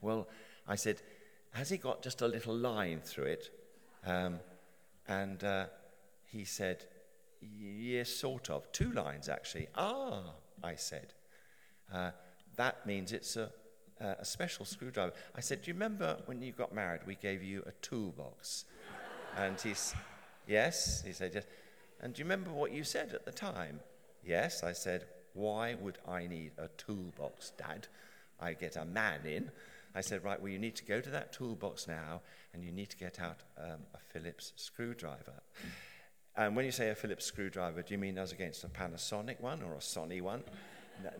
Well, 0.00 0.28
I 0.66 0.76
said, 0.76 1.02
has 1.52 1.68
he 1.68 1.76
got 1.76 2.02
just 2.02 2.22
a 2.22 2.26
little 2.28 2.54
line 2.54 3.00
through 3.04 3.24
it? 3.24 3.50
Um, 4.06 4.40
and 5.08 5.42
uh, 5.42 5.66
he 6.26 6.44
said, 6.44 6.84
yes, 7.40 8.10
sort 8.10 8.50
of. 8.50 8.70
Two 8.72 8.92
lines, 8.92 9.28
actually. 9.28 9.68
Ah, 9.74 10.22
I 10.62 10.74
said. 10.76 11.12
Uh, 11.92 12.10
that 12.56 12.86
means 12.86 13.12
it's 13.12 13.36
a 13.36 13.50
a 14.00 14.24
special 14.24 14.64
screwdriver. 14.64 15.12
I 15.36 15.40
said, 15.40 15.62
Do 15.62 15.70
you 15.70 15.74
remember 15.74 16.16
when 16.26 16.40
you 16.42 16.52
got 16.52 16.74
married, 16.74 17.02
we 17.06 17.16
gave 17.16 17.42
you 17.42 17.62
a 17.66 17.72
toolbox? 17.82 18.64
and 19.36 19.60
he's, 19.60 19.94
Yes. 20.46 21.02
He 21.04 21.12
said, 21.12 21.32
Yes. 21.34 21.44
And 22.00 22.14
do 22.14 22.20
you 22.20 22.24
remember 22.24 22.50
what 22.50 22.72
you 22.72 22.82
said 22.82 23.12
at 23.12 23.26
the 23.26 23.32
time? 23.32 23.80
Yes. 24.24 24.62
I 24.62 24.72
said, 24.72 25.04
Why 25.34 25.74
would 25.74 25.98
I 26.08 26.26
need 26.26 26.52
a 26.58 26.68
toolbox, 26.68 27.52
Dad? 27.58 27.88
I 28.40 28.54
get 28.54 28.76
a 28.76 28.84
man 28.86 29.20
in. 29.26 29.50
I 29.94 30.00
said, 30.00 30.24
Right, 30.24 30.40
well, 30.40 30.50
you 30.50 30.58
need 30.58 30.76
to 30.76 30.84
go 30.84 31.00
to 31.00 31.10
that 31.10 31.32
toolbox 31.32 31.88
now 31.88 32.20
and 32.52 32.64
you 32.64 32.72
need 32.72 32.90
to 32.90 32.96
get 32.96 33.20
out 33.20 33.38
um, 33.58 33.80
a 33.94 33.98
Phillips 33.98 34.52
screwdriver. 34.56 35.42
And 36.36 36.54
when 36.54 36.64
you 36.64 36.72
say 36.72 36.90
a 36.90 36.94
Phillips 36.94 37.24
screwdriver, 37.24 37.82
do 37.82 37.94
you 37.94 37.98
mean 37.98 38.18
as 38.18 38.32
against 38.32 38.64
a 38.64 38.68
Panasonic 38.68 39.40
one 39.40 39.62
or 39.62 39.74
a 39.74 39.78
Sony 39.78 40.22
one? 40.22 40.42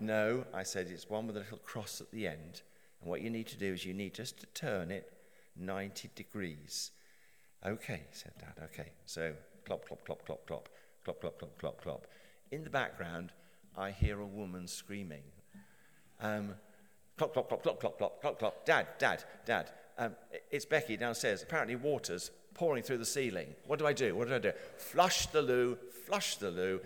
No, 0.00 0.44
I 0.54 0.62
said 0.62 0.88
it's 0.90 1.08
one 1.08 1.26
with 1.26 1.36
a 1.36 1.40
little 1.40 1.58
cross 1.58 2.00
at 2.00 2.10
the 2.10 2.26
end. 2.26 2.62
And 3.00 3.10
what 3.10 3.22
you 3.22 3.30
need 3.30 3.46
to 3.48 3.58
do 3.58 3.72
is 3.72 3.84
you 3.84 3.94
need 3.94 4.14
just 4.14 4.40
to 4.40 4.46
turn 4.46 4.90
it 4.90 5.12
90 5.56 6.10
degrees. 6.14 6.90
Okay, 7.66 8.02
said 8.12 8.32
Dad, 8.38 8.62
okay. 8.64 8.90
So, 9.04 9.34
clop, 9.64 9.86
clop, 9.86 10.04
clop, 10.04 10.24
clop, 10.26 10.46
clop, 10.46 10.68
clop, 11.04 11.20
clop, 11.20 11.38
clop, 11.38 11.58
clop, 11.58 11.80
clop. 11.82 12.06
In 12.50 12.64
the 12.64 12.70
background, 12.70 13.32
I 13.76 13.90
hear 13.90 14.20
a 14.20 14.26
woman 14.26 14.66
screaming. 14.66 15.22
Um, 16.20 16.54
clop, 17.16 17.32
clop, 17.32 17.48
clop, 17.48 17.62
clop, 17.62 17.80
clop, 17.80 17.98
clop, 17.98 18.20
clop, 18.20 18.38
clop. 18.38 18.64
Dad, 18.64 18.86
Dad, 18.98 19.24
Dad. 19.44 19.70
Um, 19.98 20.16
it's 20.50 20.64
Becky 20.64 20.96
downstairs. 20.96 21.42
Apparently, 21.42 21.76
water's 21.76 22.30
pouring 22.54 22.82
through 22.82 22.98
the 22.98 23.04
ceiling. 23.04 23.54
What 23.66 23.78
do 23.78 23.86
I 23.86 23.92
do? 23.92 24.14
What 24.14 24.28
do 24.28 24.34
I 24.34 24.38
do? 24.38 24.52
Flush 24.76 25.26
the 25.26 25.42
loo, 25.42 25.78
flush 26.06 26.36
the 26.36 26.50
loo, 26.50 26.80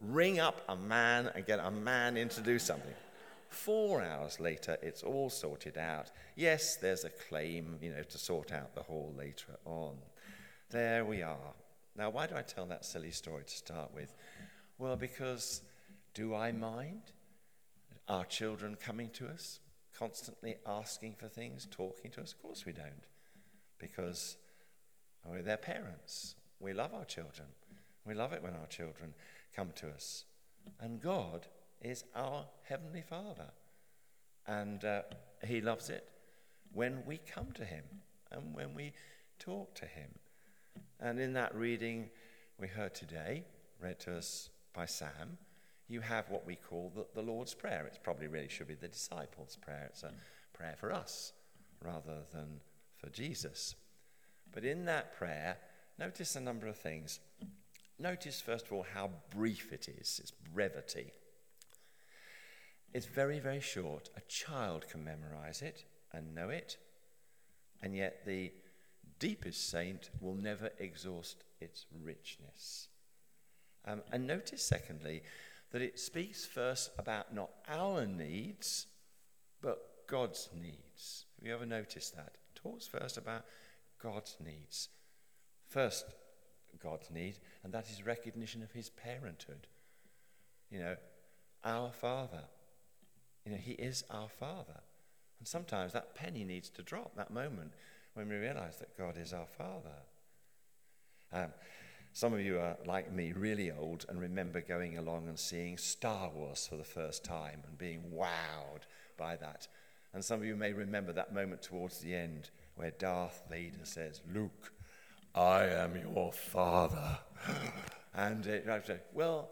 ring 0.00 0.38
up 0.38 0.62
a 0.68 0.76
man 0.76 1.30
and 1.34 1.46
get 1.46 1.58
a 1.58 1.70
man 1.70 2.16
in 2.16 2.28
to 2.30 2.40
do 2.40 2.58
something. 2.58 2.94
Four 3.48 4.02
hours 4.02 4.40
later, 4.40 4.76
it's 4.82 5.02
all 5.02 5.30
sorted 5.30 5.78
out. 5.78 6.10
Yes, 6.36 6.76
there's 6.76 7.04
a 7.04 7.10
claim, 7.10 7.78
you 7.80 7.90
know, 7.90 8.02
to 8.02 8.18
sort 8.18 8.52
out 8.52 8.74
the 8.74 8.82
hall 8.82 9.14
later 9.16 9.56
on. 9.64 9.96
There 10.70 11.04
we 11.04 11.22
are. 11.22 11.54
Now, 11.96 12.10
why 12.10 12.26
do 12.26 12.36
I 12.36 12.42
tell 12.42 12.66
that 12.66 12.84
silly 12.84 13.10
story 13.10 13.44
to 13.44 13.54
start 13.54 13.92
with? 13.94 14.14
Well, 14.76 14.96
because 14.96 15.62
do 16.14 16.34
I 16.34 16.52
mind 16.52 17.02
our 18.06 18.24
children 18.24 18.76
coming 18.76 19.10
to 19.10 19.26
us, 19.28 19.60
constantly 19.98 20.56
asking 20.66 21.14
for 21.18 21.28
things, 21.28 21.66
talking 21.70 22.10
to 22.12 22.20
us? 22.20 22.32
Of 22.32 22.42
course 22.42 22.64
we 22.64 22.72
don't, 22.72 23.06
because 23.78 24.36
we're 25.24 25.42
their 25.42 25.56
parents. 25.56 26.34
We 26.60 26.72
love 26.72 26.94
our 26.94 27.04
children. 27.04 27.48
We 28.06 28.14
love 28.14 28.32
it 28.32 28.42
when 28.42 28.54
our 28.54 28.66
children 28.68 29.14
come 29.54 29.70
to 29.76 29.88
us. 29.88 30.24
And 30.80 31.00
God 31.00 31.46
is 31.82 32.04
our 32.14 32.46
Heavenly 32.62 33.02
Father. 33.02 33.50
And 34.46 34.84
uh, 34.84 35.02
He 35.46 35.60
loves 35.60 35.90
it 35.90 36.08
when 36.72 37.02
we 37.06 37.18
come 37.18 37.52
to 37.52 37.64
Him 37.64 37.84
and 38.30 38.54
when 38.54 38.74
we 38.74 38.92
talk 39.38 39.74
to 39.76 39.86
Him. 39.86 40.10
And 41.00 41.20
in 41.20 41.32
that 41.34 41.54
reading 41.54 42.10
we 42.58 42.68
heard 42.68 42.94
today, 42.94 43.44
read 43.80 44.00
to 44.00 44.16
us 44.16 44.50
by 44.74 44.86
Sam, 44.86 45.38
you 45.88 46.00
have 46.00 46.30
what 46.30 46.46
we 46.46 46.56
call 46.56 46.92
the, 46.94 47.06
the 47.14 47.26
Lord's 47.26 47.54
Prayer. 47.54 47.86
It 47.86 47.98
probably 48.02 48.26
really 48.26 48.48
should 48.48 48.68
be 48.68 48.74
the 48.74 48.88
disciples' 48.88 49.56
prayer. 49.56 49.86
It's 49.88 50.02
a 50.02 50.12
prayer 50.52 50.76
for 50.78 50.92
us 50.92 51.32
rather 51.82 52.18
than 52.32 52.60
for 52.96 53.08
Jesus. 53.10 53.74
But 54.52 54.64
in 54.64 54.84
that 54.86 55.16
prayer, 55.16 55.56
notice 55.98 56.36
a 56.36 56.40
number 56.40 56.66
of 56.66 56.76
things. 56.76 57.20
Notice, 57.98 58.40
first 58.40 58.66
of 58.66 58.72
all, 58.72 58.86
how 58.94 59.10
brief 59.30 59.72
it 59.72 59.88
is, 59.88 60.20
its 60.20 60.30
brevity. 60.30 61.12
It's 62.92 63.06
very, 63.06 63.38
very 63.38 63.60
short. 63.60 64.08
A 64.16 64.20
child 64.28 64.88
can 64.88 65.04
memorize 65.04 65.62
it 65.62 65.84
and 66.12 66.34
know 66.34 66.48
it, 66.48 66.76
and 67.82 67.94
yet 67.94 68.24
the 68.24 68.52
deepest 69.18 69.70
saint 69.70 70.10
will 70.20 70.34
never 70.34 70.70
exhaust 70.78 71.44
its 71.60 71.86
richness. 72.02 72.88
Um, 73.84 74.02
and 74.12 74.26
notice, 74.26 74.62
secondly, 74.62 75.22
that 75.70 75.82
it 75.82 75.98
speaks 75.98 76.44
first 76.44 76.90
about 76.98 77.34
not 77.34 77.50
our 77.68 78.06
needs, 78.06 78.86
but 79.60 80.06
God's 80.06 80.48
needs. 80.54 81.26
Have 81.38 81.46
you 81.46 81.54
ever 81.54 81.66
noticed 81.66 82.16
that? 82.16 82.32
It 82.34 82.54
talks 82.54 82.86
first 82.86 83.16
about 83.16 83.44
God's 84.02 84.36
needs. 84.44 84.88
First, 85.68 86.06
God's 86.82 87.10
need, 87.10 87.38
and 87.62 87.72
that 87.72 87.90
is 87.90 88.06
recognition 88.06 88.62
of 88.62 88.72
his 88.72 88.88
parenthood. 88.88 89.66
You 90.70 90.80
know, 90.80 90.96
our 91.64 91.92
Father. 91.92 92.44
You 93.44 93.52
know, 93.52 93.58
he 93.58 93.72
is 93.72 94.04
our 94.10 94.28
Father. 94.28 94.80
And 95.38 95.46
sometimes 95.46 95.92
that 95.92 96.14
penny 96.14 96.44
needs 96.44 96.68
to 96.70 96.82
drop, 96.82 97.14
that 97.16 97.30
moment 97.30 97.72
when 98.14 98.28
we 98.28 98.36
realize 98.36 98.78
that 98.78 98.96
God 98.96 99.16
is 99.16 99.32
our 99.32 99.46
Father. 99.46 100.02
Um, 101.32 101.52
some 102.12 102.34
of 102.34 102.40
you 102.40 102.58
are 102.58 102.76
like 102.86 103.12
me, 103.12 103.32
really 103.32 103.70
old, 103.70 104.06
and 104.08 104.20
remember 104.20 104.60
going 104.60 104.98
along 104.98 105.28
and 105.28 105.38
seeing 105.38 105.76
Star 105.78 106.30
Wars 106.30 106.66
for 106.66 106.76
the 106.76 106.84
first 106.84 107.24
time 107.24 107.62
and 107.66 107.78
being 107.78 108.02
wowed 108.14 108.82
by 109.16 109.36
that. 109.36 109.68
And 110.12 110.24
some 110.24 110.40
of 110.40 110.46
you 110.46 110.56
may 110.56 110.72
remember 110.72 111.12
that 111.12 111.34
moment 111.34 111.62
towards 111.62 111.98
the 111.98 112.14
end 112.14 112.50
where 112.76 112.90
Darth 112.90 113.42
Vader 113.50 113.84
says, 113.84 114.20
Luke, 114.32 114.72
I 115.34 115.64
am 115.64 115.96
your 115.96 116.32
father. 116.32 117.18
and 118.14 118.46
uh, 118.46 118.50
it, 118.50 119.08
well, 119.12 119.50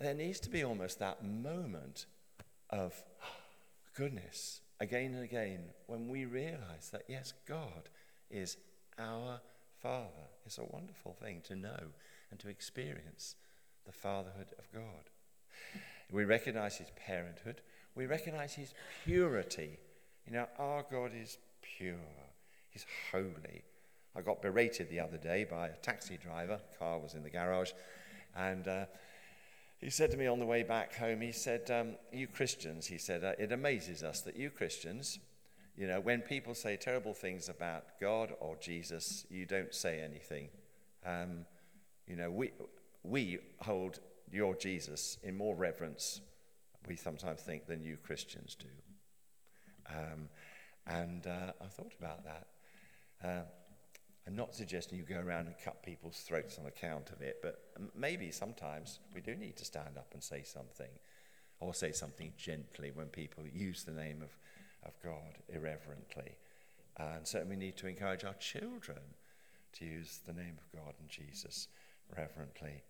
there 0.00 0.14
needs 0.14 0.40
to 0.40 0.50
be 0.50 0.64
almost 0.64 0.98
that 0.98 1.24
moment 1.24 2.06
of 2.70 2.94
goodness 3.94 4.60
again 4.80 5.14
and 5.14 5.24
again 5.24 5.60
when 5.86 6.08
we 6.08 6.24
realize 6.24 6.90
that, 6.92 7.02
yes, 7.08 7.34
God 7.46 7.88
is 8.30 8.56
our 8.98 9.40
Father. 9.82 10.26
It's 10.44 10.58
a 10.58 10.64
wonderful 10.64 11.12
thing 11.12 11.42
to 11.46 11.56
know 11.56 11.78
and 12.30 12.40
to 12.40 12.48
experience 12.48 13.36
the 13.86 13.92
fatherhood 13.92 14.52
of 14.58 14.70
God. 14.72 15.10
We 16.10 16.24
recognize 16.24 16.76
his 16.76 16.90
parenthood, 17.06 17.60
we 17.94 18.06
recognize 18.06 18.54
his 18.54 18.72
purity. 19.04 19.78
You 20.26 20.32
know, 20.32 20.46
our 20.58 20.84
God 20.90 21.12
is 21.14 21.38
pure, 21.62 21.96
he's 22.70 22.86
holy. 23.12 23.62
I 24.16 24.22
got 24.22 24.42
berated 24.42 24.90
the 24.90 25.00
other 25.00 25.16
day 25.16 25.44
by 25.44 25.68
a 25.68 25.76
taxi 25.76 26.16
driver. 26.16 26.60
Car 26.78 26.98
was 26.98 27.14
in 27.14 27.22
the 27.22 27.30
garage, 27.30 27.72
and 28.34 28.66
uh, 28.66 28.84
he 29.80 29.90
said 29.90 30.10
to 30.10 30.16
me 30.16 30.26
on 30.26 30.40
the 30.40 30.46
way 30.46 30.62
back 30.62 30.94
home, 30.96 31.20
he 31.20 31.30
said, 31.32 31.70
um, 31.70 31.90
You 32.12 32.26
Christians, 32.26 32.86
he 32.86 32.98
said, 32.98 33.22
uh, 33.22 33.32
it 33.38 33.52
amazes 33.52 34.02
us 34.02 34.22
that 34.22 34.36
you 34.36 34.50
Christians, 34.50 35.18
you 35.78 35.86
know, 35.86 36.00
when 36.00 36.22
people 36.22 36.54
say 36.54 36.76
terrible 36.76 37.14
things 37.14 37.48
about 37.48 38.00
God 38.00 38.32
or 38.40 38.56
Jesus, 38.56 39.24
you 39.30 39.46
don't 39.46 39.72
say 39.72 40.00
anything. 40.00 40.48
Um, 41.06 41.46
you 42.08 42.16
know, 42.16 42.32
we, 42.32 42.50
we 43.04 43.38
hold 43.60 44.00
your 44.32 44.56
Jesus 44.56 45.18
in 45.22 45.36
more 45.36 45.54
reverence, 45.54 46.20
we 46.88 46.96
sometimes 46.96 47.42
think, 47.42 47.68
than 47.68 47.80
you 47.80 47.96
Christians 47.96 48.56
do. 48.58 48.66
Um, 49.88 50.28
and 50.88 51.24
uh, 51.28 51.52
I 51.62 51.66
thought 51.66 51.92
about 51.96 52.24
that. 52.24 52.46
Uh, 53.24 53.42
I'm 54.26 54.34
not 54.34 54.56
suggesting 54.56 54.98
you 54.98 55.04
go 55.04 55.20
around 55.20 55.46
and 55.46 55.54
cut 55.64 55.84
people's 55.84 56.18
throats 56.18 56.58
on 56.58 56.66
account 56.66 57.10
of 57.10 57.22
it, 57.22 57.36
but 57.40 57.62
maybe 57.94 58.32
sometimes 58.32 58.98
we 59.14 59.20
do 59.20 59.36
need 59.36 59.56
to 59.58 59.64
stand 59.64 59.96
up 59.96 60.08
and 60.12 60.22
say 60.24 60.42
something, 60.42 60.90
or 61.60 61.72
say 61.72 61.92
something 61.92 62.32
gently 62.36 62.90
when 62.92 63.06
people 63.06 63.44
use 63.46 63.84
the 63.84 63.92
name 63.92 64.22
of, 64.22 64.36
of 64.84 64.92
God 65.02 65.38
irreverently. 65.48 66.36
And 66.96 67.26
certainly 67.26 67.56
we 67.56 67.64
need 67.64 67.76
to 67.78 67.86
encourage 67.86 68.24
our 68.24 68.34
children 68.34 68.98
to 69.74 69.84
use 69.84 70.20
the 70.26 70.32
name 70.32 70.56
of 70.58 70.80
God 70.80 70.94
and 71.00 71.08
Jesus 71.08 71.68
reverently. 72.16 72.82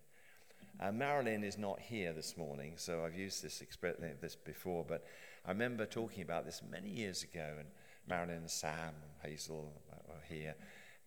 Uh, 0.79 0.91
Marilyn 0.91 1.43
is 1.43 1.57
not 1.57 1.79
here 1.79 2.13
this 2.13 2.37
morning, 2.37 2.73
so 2.77 3.03
I've 3.03 3.17
used 3.17 3.43
this, 3.43 3.61
this 4.21 4.35
before, 4.35 4.85
but 4.87 5.03
I 5.45 5.49
remember 5.49 5.85
talking 5.85 6.23
about 6.23 6.45
this 6.45 6.61
many 6.71 6.89
years 6.89 7.23
ago, 7.23 7.55
and 7.59 7.67
Marilyn 8.07 8.37
and 8.37 8.49
Sam 8.49 8.93
and 9.01 9.31
Hazel 9.31 9.73
were 10.07 10.15
here, 10.27 10.55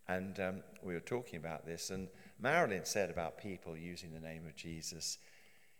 and 0.09 0.39
um, 0.41 0.63
we 0.83 0.95
were 0.95 1.01
talking 1.01 1.39
about 1.39 1.65
this, 1.65 1.91
and 1.91 2.09
Marilyn 2.39 2.85
said 2.85 3.09
about 3.09 3.39
people 3.39 3.77
using 3.77 4.13
the 4.13 4.21
name 4.21 4.47
of 4.47 4.57
Jesus, 4.57 5.19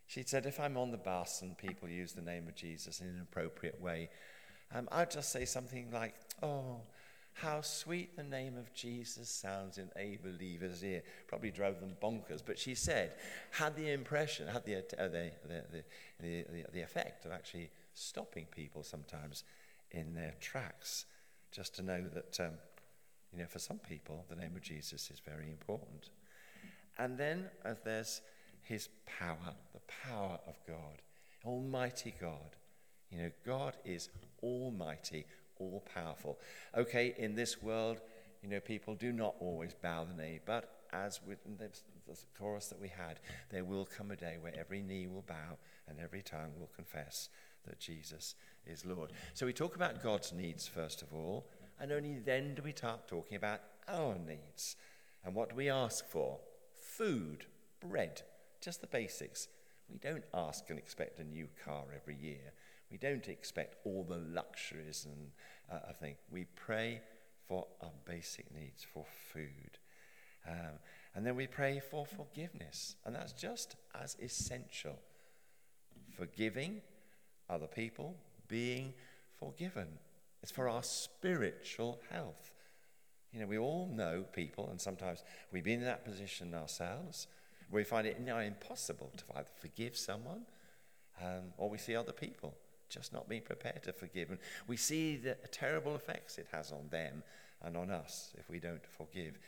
she 0.07 0.23
said, 0.23 0.47
if 0.47 0.59
I'm 0.59 0.77
on 0.77 0.91
the 0.91 0.97
bus 0.97 1.43
and 1.43 1.57
people 1.57 1.89
use 1.89 2.13
the 2.13 2.23
name 2.23 2.49
of 2.49 2.55
Jesus 2.55 3.01
in 3.01 3.09
an 3.09 3.21
appropriate 3.23 3.81
way, 3.81 4.11
um, 4.75 4.89
I'd 4.91 5.11
just 5.11 5.31
say 5.31 5.45
something 5.45 5.89
like, 5.93 6.15
oh, 6.43 6.81
how 7.35 7.63
sweet 7.63 8.17
the 8.17 8.23
name 8.23 8.57
of 8.57 8.73
Jesus 8.75 9.29
sounds 9.29 9.79
in 9.79 9.89
a 9.97 10.19
believer's 10.23 10.85
ear. 10.85 11.03
Probably 11.27 11.51
drove 11.51 11.81
them 11.81 11.97
bonkers. 12.03 12.43
But 12.45 12.59
she 12.59 12.75
said, 12.75 13.13
had 13.51 13.75
the 13.75 13.91
impression, 13.91 14.49
had 14.49 14.65
the, 14.65 14.77
uh, 14.77 14.81
the, 14.99 15.31
the, 15.49 15.85
the, 16.21 16.45
the, 16.53 16.65
the 16.73 16.83
effect 16.83 17.25
of 17.25 17.33
actually 17.33 17.71
stopping 17.95 18.47
people 18.55 18.83
sometimes 18.83 19.45
in 19.91 20.15
their 20.15 20.35
tracks, 20.41 21.07
just 21.51 21.75
to 21.77 21.83
know 21.83 22.03
that, 22.15 22.41
um, 22.41 22.53
you 23.33 23.39
know, 23.41 23.47
for 23.47 23.59
some 23.59 23.79
people, 23.79 24.25
the 24.29 24.37
name 24.37 24.55
of 24.55 24.63
Jesus 24.63 25.11
is 25.11 25.21
very 25.21 25.51
important. 25.51 26.11
And 26.99 27.17
then 27.17 27.47
uh, 27.65 27.75
there's 27.85 28.21
his 28.63 28.89
power, 29.07 29.55
the 29.73 29.81
power 30.07 30.39
of 30.47 30.55
God, 30.67 31.03
Almighty 31.45 32.15
God. 32.21 32.57
You 33.13 33.19
know, 33.19 33.31
God 33.45 33.77
is 33.85 34.09
almighty, 34.43 35.27
all 35.59 35.85
powerful. 35.95 36.39
Okay, 36.77 37.15
in 37.19 37.35
this 37.35 37.63
world, 37.63 38.01
you 38.43 38.49
know, 38.49 38.61
people 38.61 38.95
do 38.95 39.13
not 39.13 39.35
always 39.39 39.75
bow 39.75 40.05
the 40.05 40.21
knee, 40.21 40.41
but 40.45 40.83
as 40.93 41.21
with 41.27 41.39
the, 41.59 41.69
the 42.07 42.19
chorus 42.39 42.67
that 42.69 42.81
we 42.81 42.89
had, 42.89 43.21
there 43.51 43.65
will 43.65 43.87
come 43.87 44.11
a 44.11 44.17
day 44.17 44.37
where 44.41 44.59
every 44.59 44.83
knee 44.83 45.07
will 45.07 45.25
bow 45.27 45.59
and 45.89 45.99
every 46.01 46.23
tongue 46.23 46.53
will 46.59 46.71
confess 46.75 47.29
that 47.67 47.79
Jesus 47.79 48.35
is 48.67 48.85
Lord. 48.85 49.13
So 49.35 49.47
we 49.47 49.53
talk 49.53 49.77
about 49.77 50.03
God's 50.03 50.33
needs 50.33 50.67
first 50.67 51.03
of 51.03 51.13
all, 51.13 51.47
and 51.81 51.93
only 51.93 52.19
then 52.19 52.55
do 52.55 52.63
we 52.63 52.73
start 52.73 53.09
talking 53.09 53.37
about 53.37 53.61
our 53.89 54.17
needs. 54.19 54.77
And 55.25 55.35
what 55.35 55.51
do 55.51 55.55
we 55.55 55.71
ask 55.71 56.07
for? 56.07 56.41
Food, 56.79 57.47
bread, 57.81 58.23
just 58.61 58.81
the 58.81 58.87
basics. 58.87 59.49
We 59.91 59.99
don't 59.99 60.25
ask 60.35 60.69
and 60.71 60.79
expect 60.79 61.19
a 61.19 61.25
new 61.25 61.49
car 61.65 61.85
every 61.95 62.17
year. 62.17 62.53
We 62.93 62.99
don't 62.99 63.27
expect 63.27 63.77
all 63.87 64.05
the 64.05 64.19
luxuries 64.19 65.07
and 65.11 65.31
uh, 65.73 65.87
I 65.89 65.93
think 65.93 66.19
we 66.31 66.45
pray 66.55 67.01
for 67.49 67.67
our 67.81 67.91
basic 68.05 68.55
needs 68.55 68.85
for 68.85 69.07
food. 69.33 69.79
Um, 70.47 70.79
and 71.15 71.27
then 71.27 71.35
we 71.35 71.47
pray 71.47 71.81
for 71.81 72.05
forgiveness. 72.05 72.97
And 73.07 73.15
that's 73.15 73.33
just 73.33 73.77
as 73.99 74.17
essential. 74.21 74.99
Forgiving 76.17 76.83
other 77.49 77.67
people, 77.67 78.17
being 78.47 78.93
forgiven. 79.39 79.89
It's 80.43 80.53
for 80.53 80.69
our 80.69 80.83
spiritual 80.83 81.99
health. 82.11 82.53
You 83.33 83.41
know, 83.41 83.47
we 83.47 83.57
all 83.57 83.89
know 83.91 84.25
people, 84.35 84.69
and 84.69 84.79
sometimes 84.79 85.25
we've 85.51 85.65
been 85.65 85.81
in 85.81 85.87
that 85.87 86.05
position 86.05 86.55
ourselves 86.55 87.27
where 87.71 87.81
we 87.81 87.85
find 87.85 88.07
it 88.07 88.21
now 88.21 88.39
impossible 88.41 89.11
to 89.17 89.25
either 89.37 89.49
forgive 89.59 89.97
someone 89.97 90.43
um, 91.23 91.55
or 91.57 91.71
we 91.71 91.79
see 91.79 91.97
other 91.97 92.13
people 92.13 92.55
just 92.93 93.13
not 93.13 93.29
being 93.29 93.43
prepared 93.43 93.83
to 93.85 93.93
forgive. 93.93 94.31
And 94.31 94.39
we 94.67 94.77
see 94.77 95.17
the 95.17 95.37
terrible 95.51 95.95
effects 95.95 96.39
it 96.39 96.47
has 96.53 96.73
on 96.73 96.89
them 96.91 97.23
and 97.63 97.77
on 97.77 97.91
us 97.91 98.33
if 98.39 98.49
we 98.49 98.61
don't 98.61 98.87
forgive. 98.87 99.39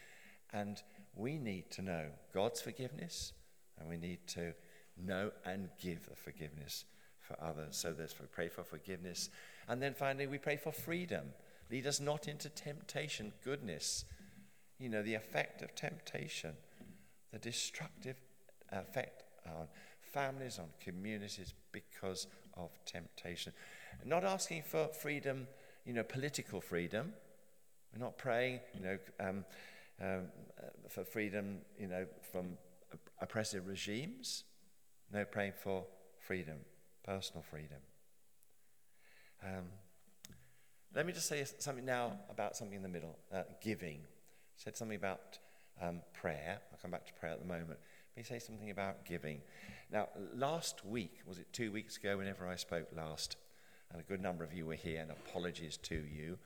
And 0.52 0.82
we 1.16 1.38
need 1.38 1.70
to 1.72 1.82
know 1.82 2.06
God's 2.32 2.60
forgiveness, 2.60 3.32
and 3.78 3.88
we 3.88 3.96
need 3.96 4.26
to 4.28 4.54
know 4.96 5.30
and 5.44 5.68
give 5.80 6.08
the 6.08 6.16
forgiveness 6.16 6.84
for 7.18 7.36
others. 7.42 7.76
So 7.76 7.92
there's 7.92 8.14
we 8.20 8.26
pray 8.26 8.48
for 8.48 8.62
forgiveness. 8.62 9.30
And 9.68 9.82
then 9.82 9.94
finally, 9.94 10.26
we 10.26 10.38
pray 10.38 10.56
for 10.56 10.72
freedom. 10.72 11.26
Lead 11.70 11.86
us 11.86 12.00
not 12.00 12.28
into 12.28 12.48
temptation, 12.48 13.32
goodness. 13.42 14.04
You 14.78 14.88
know, 14.88 15.02
the 15.02 15.14
effect 15.14 15.62
of 15.62 15.74
temptation, 15.74 16.52
the 17.32 17.38
destructive 17.38 18.16
effect 18.70 19.24
on 19.46 19.68
families, 20.00 20.58
on 20.58 20.66
communities 20.80 21.54
because 21.72 22.26
of 22.56 22.70
temptation. 22.84 23.52
Not 24.04 24.25
asking 24.25 24.62
for 24.62 24.88
freedom, 24.88 25.46
you 25.84 25.92
know, 25.92 26.02
political 26.02 26.61
freedom. 26.61 27.12
We're 27.92 28.04
not 28.04 28.18
praying, 28.18 28.61
you 28.75 28.80
know, 28.80 28.99
um, 29.20 29.44
um, 30.00 30.23
for 30.88 31.04
freedom, 31.04 31.58
you 31.78 31.87
know, 31.87 32.06
from 32.32 32.58
oppressive 33.20 33.66
regimes. 33.66 34.44
No, 35.12 35.25
praying 35.25 35.52
for 35.62 35.84
freedom, 36.18 36.58
personal 37.04 37.42
freedom. 37.42 37.78
Um, 39.42 39.64
let 40.94 41.06
me 41.06 41.12
just 41.12 41.28
say 41.28 41.44
something 41.58 41.84
now 41.84 42.12
about 42.30 42.56
something 42.56 42.76
in 42.76 42.82
the 42.82 42.88
middle 42.88 43.16
uh, 43.32 43.42
giving. 43.62 43.99
I 43.99 44.56
said 44.56 44.76
something 44.76 44.96
about 44.96 45.38
um, 45.80 46.00
prayer. 46.12 46.61
I'll 46.73 46.78
come 46.80 46.90
back 46.90 47.06
to 47.06 47.12
prayer 47.14 47.32
at 47.32 47.40
the 47.40 47.46
moment. 47.46 47.78
Let 48.16 48.30
me 48.30 48.38
say 48.38 48.38
something 48.38 48.71
about 48.71 49.04
giving. 49.04 49.40
Now, 49.90 50.06
last 50.37 50.87
week, 50.87 51.18
was 51.26 51.38
it 51.38 51.52
two 51.52 51.73
weeks 51.73 51.97
ago, 51.97 52.16
whenever 52.16 52.47
I 52.47 52.54
spoke 52.54 52.87
last, 52.97 53.37
and 53.90 54.00
a 54.00 54.04
good 54.04 54.23
number 54.23 54.44
of 54.44 54.52
you 54.52 54.66
were 54.66 54.76
here, 54.76 55.00
and 55.00 55.11
apologies 55.11 55.76
to 55.78 55.97
you, 55.97 56.38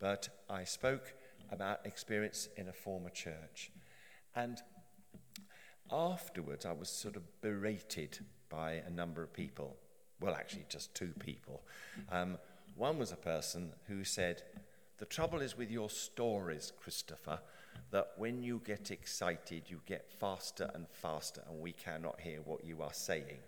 but 0.00 0.28
I 0.50 0.64
spoke 0.64 1.14
about 1.52 1.86
experience 1.86 2.48
in 2.56 2.68
a 2.68 2.72
former 2.72 3.10
church. 3.10 3.70
And 4.34 4.60
afterwards, 5.88 6.66
I 6.66 6.72
was 6.72 6.88
sort 6.88 7.14
of 7.14 7.22
berated 7.40 8.18
by 8.48 8.82
a 8.84 8.90
number 8.90 9.22
of 9.22 9.32
people. 9.32 9.76
Well, 10.20 10.34
actually, 10.34 10.66
just 10.68 10.96
two 10.96 11.12
people. 11.20 11.62
Um, 12.10 12.38
one 12.74 12.98
was 12.98 13.12
a 13.12 13.16
person 13.16 13.70
who 13.86 14.02
said, 14.02 14.42
The 14.98 15.04
trouble 15.04 15.40
is 15.40 15.56
with 15.56 15.70
your 15.70 15.90
stories, 15.90 16.72
Christopher, 16.80 17.40
that 17.90 18.12
when 18.16 18.42
you 18.42 18.62
get 18.64 18.90
excited, 18.90 19.64
you 19.68 19.80
get 19.86 20.10
faster 20.10 20.70
and 20.74 20.86
faster, 20.88 21.42
and 21.48 21.60
we 21.60 21.72
cannot 21.72 22.20
hear 22.20 22.40
what 22.44 22.64
you 22.64 22.80
are 22.82 22.92
saying. 22.92 23.38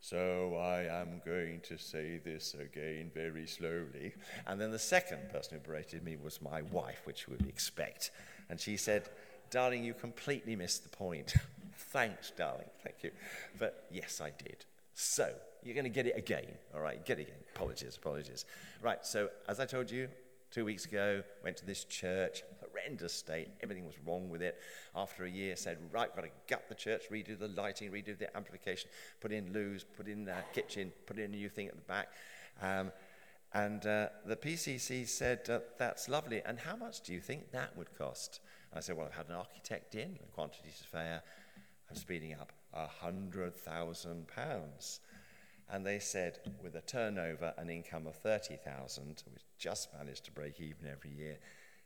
So 0.00 0.56
I 0.56 0.82
am 1.00 1.20
going 1.24 1.60
to 1.62 1.78
say 1.78 2.20
this 2.24 2.54
again 2.54 3.10
very 3.14 3.46
slowly. 3.46 4.14
And 4.46 4.60
then 4.60 4.70
the 4.70 4.78
second 4.78 5.30
person 5.30 5.58
who 5.58 5.60
berated 5.60 6.04
me 6.04 6.16
was 6.16 6.40
my 6.40 6.62
wife, 6.62 7.00
which 7.04 7.26
you 7.26 7.34
would 7.36 7.48
expect. 7.48 8.10
And 8.48 8.60
she 8.60 8.76
said, 8.76 9.08
Darling, 9.50 9.84
you 9.84 9.94
completely 9.94 10.56
missed 10.56 10.82
the 10.82 10.96
point. 10.96 11.34
Thanks, 11.76 12.32
darling. 12.36 12.68
Thank 12.82 12.96
you. 13.02 13.10
But 13.58 13.86
yes, 13.90 14.20
I 14.20 14.30
did. 14.30 14.64
So 14.94 15.32
you're 15.62 15.74
going 15.74 15.84
to 15.84 15.90
get 15.90 16.06
it 16.06 16.16
again. 16.16 16.46
All 16.74 16.80
right, 16.80 17.04
get 17.04 17.18
it 17.18 17.22
again. 17.22 17.38
Apologies, 17.54 17.96
apologies. 17.96 18.44
Right, 18.82 19.04
so 19.04 19.28
as 19.48 19.60
I 19.60 19.66
told 19.66 19.90
you 19.90 20.08
two 20.50 20.64
weeks 20.64 20.84
ago, 20.84 21.22
went 21.42 21.56
to 21.58 21.66
this 21.66 21.84
church, 21.84 22.42
horrendous 22.60 23.12
state. 23.12 23.48
Everything 23.62 23.86
was 23.86 23.96
wrong 24.04 24.28
with 24.28 24.42
it. 24.42 24.58
After 24.94 25.24
a 25.24 25.30
year, 25.30 25.56
said, 25.56 25.78
right, 25.92 26.14
got 26.14 26.22
to 26.22 26.30
gut 26.48 26.68
the 26.68 26.74
church, 26.74 27.04
redo 27.10 27.38
the 27.38 27.48
lighting, 27.48 27.90
redo 27.90 28.16
the 28.16 28.34
amplification, 28.36 28.88
put 29.20 29.32
in 29.32 29.52
loos, 29.52 29.84
put 29.84 30.08
in 30.08 30.24
the 30.24 30.34
kitchen, 30.54 30.92
put 31.06 31.18
in 31.18 31.24
a 31.24 31.28
new 31.28 31.48
thing 31.48 31.68
at 31.68 31.74
the 31.74 31.82
back. 31.82 32.08
Um, 32.62 32.92
and 33.52 33.86
uh, 33.86 34.08
the 34.24 34.36
PCC 34.36 35.08
said, 35.08 35.48
uh, 35.48 35.60
that's 35.78 36.08
lovely. 36.08 36.42
And 36.44 36.58
how 36.58 36.76
much 36.76 37.00
do 37.00 37.12
you 37.12 37.20
think 37.20 37.52
that 37.52 37.76
would 37.76 37.96
cost? 37.96 38.40
And 38.70 38.78
I 38.78 38.80
said, 38.80 38.96
well, 38.96 39.06
I've 39.06 39.16
had 39.16 39.28
an 39.28 39.34
architect 39.34 39.94
in, 39.94 40.14
the 40.14 40.26
quantity 40.34 40.70
surveyor. 40.70 41.22
I'm 41.88 41.96
speeding 41.96 42.34
up, 42.34 42.52
a 42.74 42.86
hundred 42.86 43.54
thousand 43.54 44.26
pounds. 44.28 45.00
And 45.70 45.84
they 45.84 45.98
said, 45.98 46.38
with 46.62 46.76
a 46.76 46.80
turnover 46.80 47.52
and 47.58 47.70
income 47.70 48.06
of 48.06 48.14
30,000, 48.16 49.22
we 49.26 49.32
just 49.58 49.88
managed 49.96 50.24
to 50.26 50.30
break 50.30 50.60
even 50.60 50.86
every 50.90 51.10
year, 51.10 51.38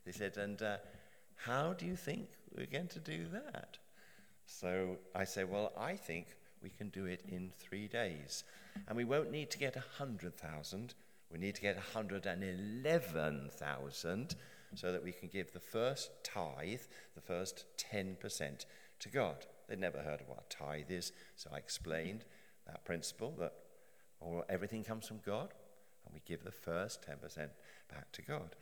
they 0.05 0.13
said, 0.13 0.37
and 0.37 0.61
uh, 0.63 0.77
how 1.37 1.73
do 1.73 1.87
you 1.87 1.97
think 1.97 2.29
we're 2.55 2.67
going 2.67 2.89
to 2.89 2.99
do 2.99 3.25
that? 3.33 3.79
So 4.45 4.99
I 5.15 5.25
said, 5.25 5.51
well, 5.51 5.73
I 5.79 5.97
think 5.97 6.27
we 6.63 6.69
can 6.71 6.91
do 6.91 7.07
it 7.07 7.23
in 7.29 7.53
three 7.59 7.89
days. 7.89 8.45
And 8.87 8.97
we 8.97 9.05
won't 9.05 9.31
need 9.31 9.51
to 9.51 9.59
get 9.59 9.77
100,000, 9.77 10.95
we 11.33 11.39
need 11.39 11.55
to 11.55 11.63
get 11.63 11.77
111,000 11.77 14.37
so 14.75 14.93
that 14.93 15.03
we 15.03 15.13
can 15.13 15.29
give 15.29 15.53
the 15.53 15.61
first 15.61 16.11
tithe, 16.23 16.83
the 17.15 17.21
first 17.21 17.65
10% 17.93 18.65
to 19.01 19.09
God. 19.09 19.47
They'd 19.69 19.79
never 19.79 19.99
heard 19.99 20.21
of 20.21 20.29
what 20.29 20.47
a 20.51 20.55
tithe 20.55 20.91
is, 20.91 21.13
so 21.37 21.51
I 21.53 21.59
explained 21.59 22.25
that 22.67 22.85
principle 22.85 23.35
that 23.39 23.53
or 24.21 24.45
everything 24.49 24.85
comes 24.85 25.07
from 25.07 25.21
God, 25.25 25.55
and 26.05 26.15
we 26.15 26.21
give 26.25 26.45
the 26.45 26.53
first 26.53 27.03
10% 27.03 27.49
back 27.91 28.13
to 28.13 28.23
God. 28.23 28.57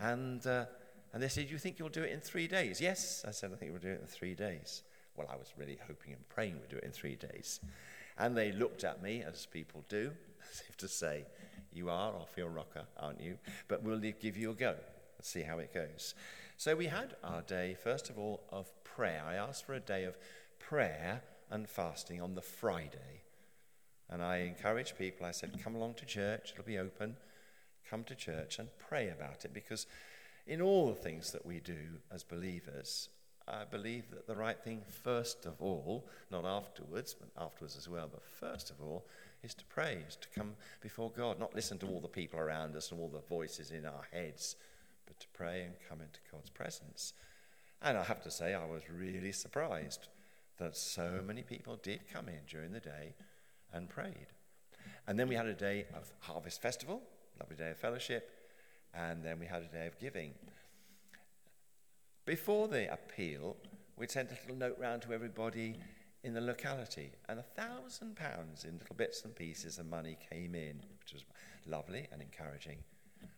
And, 0.00 0.46
uh, 0.46 0.66
and 1.12 1.22
they 1.22 1.28
said, 1.28 1.50
You 1.50 1.58
think 1.58 1.78
you'll 1.78 1.88
do 1.88 2.02
it 2.02 2.12
in 2.12 2.20
three 2.20 2.46
days? 2.46 2.80
Yes, 2.80 3.24
I 3.26 3.30
said, 3.30 3.50
I 3.52 3.56
think 3.56 3.72
we'll 3.72 3.80
do 3.80 3.88
it 3.88 4.00
in 4.00 4.06
three 4.06 4.34
days. 4.34 4.82
Well, 5.16 5.28
I 5.30 5.36
was 5.36 5.52
really 5.56 5.78
hoping 5.86 6.12
and 6.12 6.28
praying 6.28 6.54
we'd 6.60 6.68
do 6.68 6.76
it 6.76 6.84
in 6.84 6.92
three 6.92 7.16
days. 7.16 7.60
And 8.18 8.36
they 8.36 8.52
looked 8.52 8.84
at 8.84 9.02
me, 9.02 9.22
as 9.22 9.46
people 9.46 9.84
do, 9.88 10.12
as 10.52 10.62
if 10.68 10.76
to 10.78 10.88
say, 10.88 11.24
You 11.72 11.90
are 11.90 12.14
off 12.14 12.34
your 12.36 12.48
rocker, 12.48 12.84
aren't 12.98 13.20
you? 13.20 13.38
But 13.66 13.82
we'll 13.82 13.98
give 13.98 14.36
you 14.36 14.50
a 14.50 14.54
go. 14.54 14.76
Let's 15.18 15.28
see 15.28 15.42
how 15.42 15.58
it 15.58 15.74
goes. 15.74 16.14
So 16.56 16.74
we 16.74 16.86
had 16.86 17.14
our 17.22 17.42
day, 17.42 17.76
first 17.80 18.10
of 18.10 18.18
all, 18.18 18.40
of 18.50 18.66
prayer. 18.84 19.22
I 19.26 19.34
asked 19.34 19.64
for 19.64 19.74
a 19.74 19.80
day 19.80 20.04
of 20.04 20.16
prayer 20.58 21.22
and 21.50 21.68
fasting 21.68 22.20
on 22.20 22.34
the 22.34 22.42
Friday. 22.42 23.22
And 24.10 24.22
I 24.22 24.38
encouraged 24.38 24.98
people, 24.98 25.26
I 25.26 25.32
said, 25.32 25.62
come 25.62 25.74
along 25.74 25.94
to 25.94 26.06
church, 26.06 26.52
it'll 26.52 26.64
be 26.64 26.78
open. 26.78 27.16
Come 27.88 28.04
to 28.04 28.14
church 28.14 28.58
and 28.58 28.68
pray 28.78 29.08
about 29.08 29.44
it 29.44 29.54
because 29.54 29.86
in 30.46 30.60
all 30.60 30.88
the 30.88 30.94
things 30.94 31.32
that 31.32 31.44
we 31.44 31.60
do 31.60 31.76
as 32.10 32.22
believers, 32.22 33.08
I 33.46 33.64
believe 33.64 34.10
that 34.10 34.26
the 34.26 34.36
right 34.36 34.58
thing, 34.58 34.82
first 35.02 35.46
of 35.46 35.60
all, 35.60 36.06
not 36.30 36.44
afterwards, 36.44 37.14
but 37.14 37.30
afterwards 37.42 37.76
as 37.76 37.88
well, 37.88 38.08
but 38.10 38.22
first 38.22 38.70
of 38.70 38.80
all, 38.80 39.06
is 39.42 39.54
to 39.54 39.64
pray, 39.66 40.02
is 40.06 40.16
to 40.16 40.28
come 40.34 40.54
before 40.80 41.10
God, 41.10 41.38
not 41.38 41.54
listen 41.54 41.78
to 41.78 41.86
all 41.86 42.00
the 42.00 42.08
people 42.08 42.40
around 42.40 42.76
us 42.76 42.90
and 42.90 43.00
all 43.00 43.08
the 43.08 43.20
voices 43.20 43.70
in 43.70 43.86
our 43.86 44.06
heads, 44.12 44.56
but 45.06 45.18
to 45.20 45.26
pray 45.32 45.62
and 45.62 45.74
come 45.88 46.00
into 46.00 46.20
God's 46.30 46.50
presence. 46.50 47.14
And 47.80 47.96
I 47.96 48.04
have 48.04 48.22
to 48.24 48.30
say, 48.30 48.54
I 48.54 48.64
was 48.64 48.82
really 48.90 49.32
surprised 49.32 50.08
that 50.58 50.76
so 50.76 51.22
many 51.24 51.42
people 51.42 51.78
did 51.82 52.00
come 52.12 52.28
in 52.28 52.40
during 52.48 52.72
the 52.72 52.80
day 52.80 53.14
and 53.72 53.88
prayed. 53.88 54.28
And 55.06 55.18
then 55.18 55.28
we 55.28 55.34
had 55.34 55.46
a 55.46 55.54
day 55.54 55.86
of 55.94 56.12
Harvest 56.20 56.60
Festival, 56.60 57.02
lovely 57.40 57.56
day 57.56 57.70
of 57.70 57.78
fellowship, 57.78 58.30
and 58.94 59.22
then 59.22 59.38
we 59.38 59.46
had 59.46 59.62
a 59.62 59.66
day 59.66 59.86
of 59.86 59.98
giving. 59.98 60.32
Before 62.24 62.68
the 62.68 62.92
appeal, 62.92 63.56
we'd 63.96 64.10
sent 64.10 64.30
a 64.30 64.38
little 64.42 64.56
note 64.56 64.78
round 64.78 65.02
to 65.02 65.12
everybody 65.12 65.76
in 66.24 66.34
the 66.34 66.40
locality, 66.40 67.12
and 67.28 67.38
a 67.38 67.42
thousand 67.42 68.16
pounds 68.16 68.64
in 68.64 68.78
little 68.78 68.96
bits 68.96 69.24
and 69.24 69.34
pieces 69.34 69.78
of 69.78 69.86
money 69.86 70.18
came 70.30 70.54
in, 70.54 70.82
which 71.00 71.12
was 71.12 71.24
lovely 71.66 72.06
and 72.12 72.20
encouraging. 72.20 72.78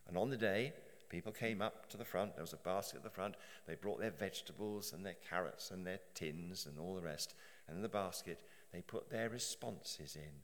And 0.09 0.17
on 0.17 0.31
the 0.31 0.37
day, 0.37 0.73
people 1.09 1.33
came 1.33 1.61
up 1.61 1.89
to 1.91 1.97
the 1.97 2.05
front. 2.05 2.35
There 2.35 2.43
was 2.43 2.53
a 2.53 2.57
basket 2.57 2.99
at 2.99 3.05
the 3.05 3.11
front. 3.11 3.35
They 3.67 3.75
brought 3.75 4.01
their 4.01 4.11
vegetables 4.11 4.93
and 4.93 5.05
their 5.05 5.17
carrots 5.29 5.71
and 5.71 5.87
their 5.87 6.01
tins 6.15 6.67
and 6.67 6.79
all 6.79 6.95
the 6.95 7.03
rest. 7.03 7.35
And 7.69 7.77
in 7.77 7.83
the 7.83 7.89
basket, 7.89 8.41
they 8.73 8.83
put 8.83 9.11
their 9.11 9.29
responses 9.29 10.17
in. 10.17 10.43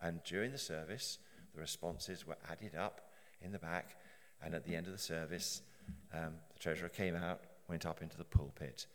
And 0.00 0.22
during 0.24 0.52
the 0.52 0.58
service, 0.58 1.18
the 1.54 1.60
responses 1.60 2.26
were 2.26 2.38
added 2.50 2.74
up 2.74 3.10
in 3.42 3.52
the 3.52 3.58
back. 3.58 3.96
And 4.42 4.54
at 4.54 4.64
the 4.64 4.74
end 4.74 4.86
of 4.86 4.92
the 4.92 4.98
service, 4.98 5.62
um, 6.14 6.34
the 6.52 6.58
treasurer 6.58 6.88
came 6.88 7.14
out, 7.14 7.42
went 7.68 7.84
up 7.84 8.02
into 8.02 8.16
the 8.16 8.24
pulpit, 8.24 8.86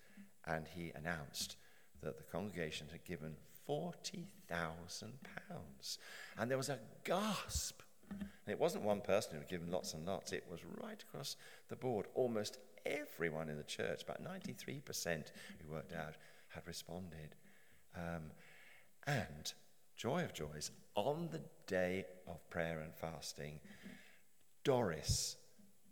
and 0.46 0.68
he 0.68 0.92
announced 0.96 1.58
that 2.02 2.18
the 2.18 2.24
congregation 2.24 2.88
had 2.92 3.06
given 3.06 3.36
£40,000. 3.70 5.98
And 6.38 6.52
there 6.52 6.58
was 6.58 6.70
a 6.70 6.80
gasp. 7.04 7.82
And 8.10 8.48
it 8.48 8.60
wasn't 8.60 8.84
one 8.84 9.02
person 9.02 9.34
who 9.34 9.40
had 9.40 9.50
given 9.50 9.72
lots 9.72 9.94
and 9.94 10.06
lots, 10.06 10.32
it 10.32 10.46
was 10.50 10.60
right 10.82 11.02
across 11.02 11.36
the 11.70 11.76
board. 11.76 12.06
Almost 12.14 12.60
everyone 12.86 13.50
in 13.50 13.58
the 13.58 13.64
church, 13.64 14.04
about 14.04 14.24
93% 14.24 15.32
who 15.60 15.74
worked 15.74 15.94
out, 15.94 16.16
had 16.50 16.68
responded. 16.68 17.36
Um, 17.96 18.32
and 19.08 19.54
joy 19.96 20.24
of 20.24 20.34
joys, 20.34 20.72
on 20.96 21.30
the 21.32 21.42
day 21.68 22.06
of 22.28 22.50
prayer 22.50 22.80
and 22.82 22.94
fasting, 22.96 23.60
Doris 24.64 25.38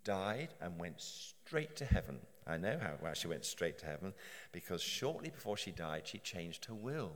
died 0.04 0.50
and 0.62 0.80
went 0.80 1.00
straight 1.00 1.76
to 1.78 1.86
heaven. 1.86 2.20
I 2.46 2.58
know 2.58 2.78
how 2.82 2.94
well 3.02 3.14
she 3.14 3.28
went 3.28 3.46
straight 3.46 3.78
to 3.80 3.86
heaven 3.86 4.14
because 4.52 4.82
shortly 4.82 5.30
before 5.30 5.58
she 5.58 5.72
died, 5.72 6.04
she 6.06 6.18
changed 6.20 6.66
her 6.66 6.74
will. 6.74 7.14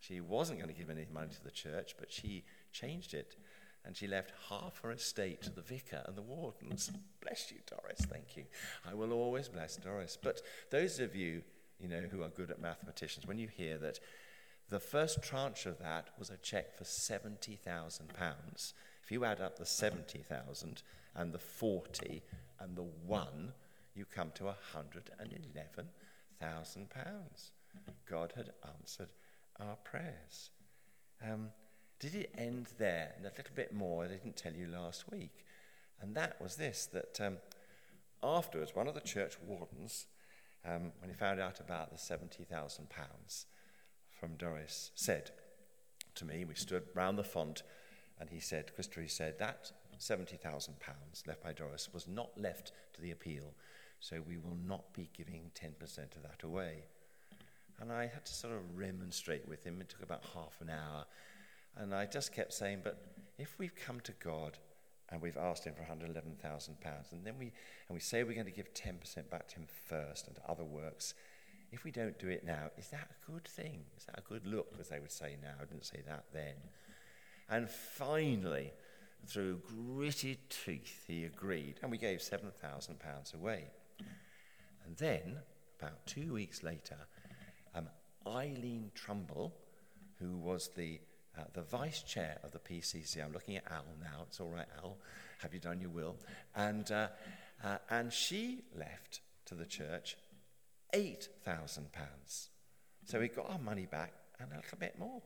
She 0.00 0.20
wasn't 0.20 0.58
going 0.58 0.72
to 0.72 0.78
give 0.78 0.90
any 0.90 1.06
money 1.12 1.28
to 1.30 1.44
the 1.44 1.50
church, 1.50 1.94
but 1.98 2.10
she 2.10 2.44
changed 2.72 3.14
it. 3.14 3.36
And 3.84 3.96
she 3.96 4.06
left 4.06 4.32
half 4.48 4.80
her 4.82 4.90
estate 4.90 5.42
to 5.42 5.50
the 5.50 5.62
vicar 5.62 6.02
and 6.06 6.16
the 6.16 6.22
wardens. 6.22 6.90
Bless 7.22 7.50
you, 7.50 7.58
Doris. 7.66 8.00
Thank 8.00 8.36
you. 8.36 8.44
I 8.88 8.94
will 8.94 9.12
always 9.12 9.48
bless 9.48 9.76
Doris. 9.76 10.18
But 10.20 10.42
those 10.70 10.98
of 11.00 11.14
you, 11.14 11.42
you 11.78 11.88
know, 11.88 12.02
who 12.10 12.22
are 12.22 12.28
good 12.28 12.50
at 12.50 12.60
mathematicians, 12.60 13.26
when 13.26 13.38
you 13.38 13.48
hear 13.48 13.78
that 13.78 14.00
the 14.70 14.80
first 14.80 15.22
tranche 15.22 15.66
of 15.66 15.78
that 15.80 16.08
was 16.18 16.30
a 16.30 16.36
cheque 16.36 16.78
for 16.78 16.84
£70,000, 16.84 18.72
if 19.02 19.10
you 19.10 19.24
add 19.24 19.40
up 19.40 19.58
the 19.58 19.66
70,000 19.66 20.82
and 21.16 21.32
the 21.32 21.40
40 21.40 22.22
and 22.60 22.76
the 22.76 22.86
1, 23.04 23.52
you 23.94 24.04
come 24.04 24.30
to 24.36 24.44
£111,000. 24.44 25.84
God 28.08 28.32
had 28.36 28.52
answered 28.78 29.08
our 29.58 29.74
prayers. 29.82 30.50
Um, 31.28 31.48
did 31.98 32.14
it 32.14 32.32
end 32.38 32.68
there? 32.78 33.14
And 33.16 33.26
a 33.26 33.32
little 33.36 33.54
bit 33.54 33.74
more 33.74 34.04
I 34.04 34.08
didn't 34.08 34.36
tell 34.36 34.54
you 34.54 34.68
last 34.68 35.10
week. 35.10 35.44
And 36.00 36.14
that 36.14 36.40
was 36.40 36.54
this 36.56 36.86
that 36.92 37.20
um, 37.20 37.38
afterwards, 38.22 38.74
one 38.74 38.86
of 38.86 38.94
the 38.94 39.00
church 39.00 39.36
wardens, 39.44 40.06
um, 40.64 40.92
when 41.00 41.10
he 41.10 41.16
found 41.16 41.40
out 41.40 41.58
about 41.58 41.90
the 41.90 41.96
£70,000 41.96 42.86
from 44.20 44.36
Doris, 44.36 44.90
said 44.94 45.30
to 46.14 46.26
me, 46.26 46.44
we 46.44 46.54
stood 46.54 46.82
round 46.94 47.16
the 47.16 47.24
font, 47.24 47.62
and 48.20 48.28
he 48.28 48.38
said, 48.38 48.74
Christopher, 48.74 49.00
he 49.00 49.08
said, 49.08 49.38
that 49.38 49.72
£70,000 49.98 50.68
left 51.26 51.42
by 51.42 51.52
Doris 51.52 51.88
was 51.92 52.06
not 52.06 52.38
left 52.38 52.72
to 52.92 53.00
the 53.00 53.10
appeal, 53.10 53.54
so 53.98 54.22
we 54.26 54.36
will 54.36 54.58
not 54.66 54.92
be 54.92 55.08
giving 55.16 55.50
10% 55.54 56.16
of 56.16 56.22
that 56.22 56.42
away. 56.42 56.84
And 57.80 57.90
I 57.90 58.02
had 58.02 58.26
to 58.26 58.34
sort 58.34 58.52
of 58.52 58.60
remonstrate 58.76 59.48
with 59.48 59.64
him. 59.64 59.80
It 59.80 59.88
took 59.88 60.02
about 60.02 60.22
half 60.34 60.60
an 60.60 60.68
hour. 60.68 61.06
And 61.76 61.94
I 61.94 62.04
just 62.04 62.34
kept 62.34 62.52
saying, 62.52 62.80
but 62.84 63.02
if 63.38 63.58
we've 63.58 63.74
come 63.74 64.00
to 64.00 64.12
God 64.22 64.58
and 65.08 65.22
we've 65.22 65.38
asked 65.38 65.64
him 65.64 65.74
for 65.74 65.82
£111,000, 65.82 67.12
and 67.12 67.24
then 67.24 67.34
we, 67.38 67.46
and 67.46 67.94
we 67.94 68.00
say 68.00 68.22
we're 68.22 68.34
going 68.34 68.44
to 68.44 68.52
give 68.52 68.74
10% 68.74 69.30
back 69.30 69.48
to 69.48 69.56
him 69.56 69.66
first 69.86 70.26
and 70.26 70.36
to 70.36 70.42
other 70.46 70.64
works, 70.64 71.14
if 71.72 71.84
we 71.84 71.90
don't 71.90 72.18
do 72.18 72.28
it 72.28 72.44
now, 72.44 72.70
is 72.76 72.88
that 72.88 73.08
a 73.10 73.30
good 73.30 73.44
thing? 73.44 73.84
Is 73.96 74.04
that 74.06 74.18
a 74.18 74.22
good 74.22 74.46
look, 74.46 74.74
as 74.80 74.88
they 74.88 74.98
would 74.98 75.12
say 75.12 75.36
now? 75.40 75.54
I 75.60 75.64
didn't 75.64 75.84
say 75.84 76.00
that 76.06 76.24
then. 76.32 76.54
And 77.48 77.68
finally, 77.68 78.72
through 79.26 79.60
gritted 79.66 80.38
teeth, 80.50 81.04
he 81.06 81.24
agreed, 81.24 81.76
and 81.82 81.90
we 81.90 81.98
gave 81.98 82.20
£7,000 82.20 83.34
away. 83.34 83.64
And 84.86 84.96
then, 84.96 85.38
about 85.78 86.06
two 86.06 86.34
weeks 86.34 86.62
later, 86.62 86.96
um, 87.74 87.88
Eileen 88.26 88.90
Trumbull, 88.94 89.54
who 90.18 90.36
was 90.38 90.70
the, 90.76 91.00
uh, 91.38 91.44
the 91.52 91.62
vice 91.62 92.02
chair 92.02 92.38
of 92.42 92.52
the 92.52 92.58
PCC, 92.58 93.24
I'm 93.24 93.32
looking 93.32 93.56
at 93.56 93.70
Al 93.70 93.84
now, 94.00 94.24
it's 94.26 94.40
all 94.40 94.48
right, 94.50 94.66
Al, 94.82 94.96
have 95.42 95.54
you 95.54 95.60
done 95.60 95.80
your 95.80 95.90
will? 95.90 96.16
And, 96.56 96.90
uh, 96.90 97.08
uh, 97.62 97.78
and 97.88 98.12
she 98.12 98.64
left 98.76 99.20
to 99.46 99.54
the 99.54 99.66
church 99.66 100.16
£8,000. 100.94 102.48
So 103.04 103.20
we 103.20 103.28
got 103.28 103.50
our 103.50 103.58
money 103.58 103.86
back 103.86 104.12
and 104.38 104.52
a 104.52 104.56
little 104.56 104.78
bit 104.78 104.98
more. 104.98 105.22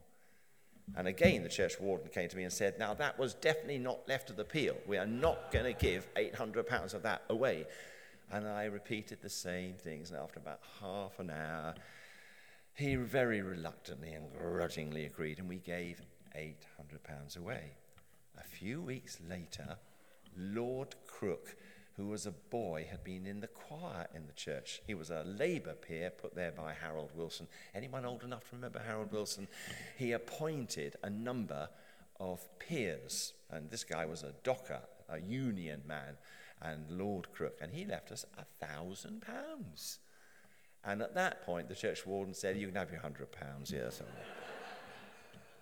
And 0.96 1.08
again, 1.08 1.42
the 1.42 1.48
church 1.48 1.80
warden 1.80 2.08
came 2.08 2.28
to 2.28 2.36
me 2.36 2.44
and 2.44 2.52
said, 2.52 2.78
Now, 2.78 2.94
that 2.94 3.18
was 3.18 3.34
definitely 3.34 3.78
not 3.78 4.06
left 4.06 4.30
of 4.30 4.36
the 4.36 4.44
peel. 4.44 4.76
We 4.86 4.98
are 4.98 5.06
not 5.06 5.50
going 5.50 5.64
to 5.64 5.72
give 5.72 6.06
£800 6.14 6.94
of 6.94 7.02
that 7.02 7.22
away. 7.30 7.66
And 8.30 8.46
I 8.46 8.64
repeated 8.64 9.22
the 9.22 9.30
same 9.30 9.74
things. 9.74 10.10
And 10.10 10.20
after 10.20 10.38
about 10.38 10.60
half 10.80 11.18
an 11.18 11.30
hour, 11.30 11.74
he 12.74 12.96
very 12.96 13.40
reluctantly 13.40 14.12
and 14.12 14.26
grudgingly 14.32 15.06
agreed, 15.06 15.38
and 15.38 15.48
we 15.48 15.58
gave 15.58 16.02
£800 16.36 17.38
away. 17.38 17.70
A 18.38 18.42
few 18.42 18.82
weeks 18.82 19.18
later, 19.28 19.76
Lord 20.36 20.96
Crook, 21.06 21.54
who 21.96 22.08
was 22.08 22.26
a 22.26 22.32
boy, 22.32 22.86
had 22.90 23.04
been 23.04 23.26
in 23.26 23.40
the 23.40 23.46
choir 23.46 24.06
in 24.14 24.26
the 24.26 24.32
church. 24.32 24.82
He 24.86 24.94
was 24.94 25.10
a 25.10 25.22
Labour 25.22 25.74
peer 25.74 26.10
put 26.10 26.34
there 26.34 26.50
by 26.50 26.72
Harold 26.72 27.10
Wilson. 27.14 27.46
Anyone 27.74 28.04
old 28.04 28.24
enough 28.24 28.48
to 28.50 28.56
remember 28.56 28.80
Harold 28.84 29.12
Wilson? 29.12 29.46
He 29.96 30.12
appointed 30.12 30.96
a 31.02 31.10
number 31.10 31.68
of 32.18 32.40
peers, 32.58 33.32
and 33.50 33.70
this 33.70 33.84
guy 33.84 34.06
was 34.06 34.22
a 34.22 34.32
docker, 34.42 34.80
a 35.08 35.20
union 35.20 35.82
man, 35.86 36.16
and 36.60 36.90
Lord 36.90 37.32
Crook, 37.32 37.58
and 37.60 37.72
he 37.72 37.84
left 37.84 38.10
us 38.10 38.24
a 38.38 38.66
thousand 38.66 39.22
pounds. 39.22 39.98
And 40.84 41.00
at 41.00 41.14
that 41.14 41.44
point, 41.46 41.68
the 41.68 41.74
church 41.74 42.06
warden 42.06 42.34
said, 42.34 42.56
You 42.56 42.66
can 42.66 42.76
have 42.76 42.90
your 42.90 43.00
hundred 43.00 43.32
pounds 43.32 43.70
here. 43.70 43.90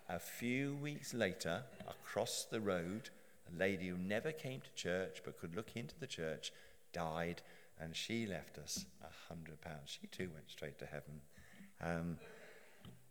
A 0.09 0.19
few 0.19 0.75
weeks 0.75 1.13
later, 1.13 1.63
across 1.87 2.45
the 2.49 2.59
road, 2.59 3.09
a 3.51 3.59
lady 3.59 3.87
who 3.87 3.97
never 3.97 4.31
came 4.31 4.61
to 4.61 4.73
church 4.75 5.21
but 5.23 5.39
could 5.39 5.55
look 5.55 5.75
into 5.75 5.99
the 5.99 6.07
church 6.07 6.51
died, 6.91 7.41
and 7.79 7.95
she 7.95 8.25
left 8.25 8.57
us 8.57 8.85
a 9.01 9.33
hundred 9.33 9.59
pounds. 9.61 9.97
She 9.99 10.07
too 10.07 10.29
went 10.33 10.49
straight 10.49 10.79
to 10.79 10.85
heaven. 10.85 11.21
Um, 11.81 12.17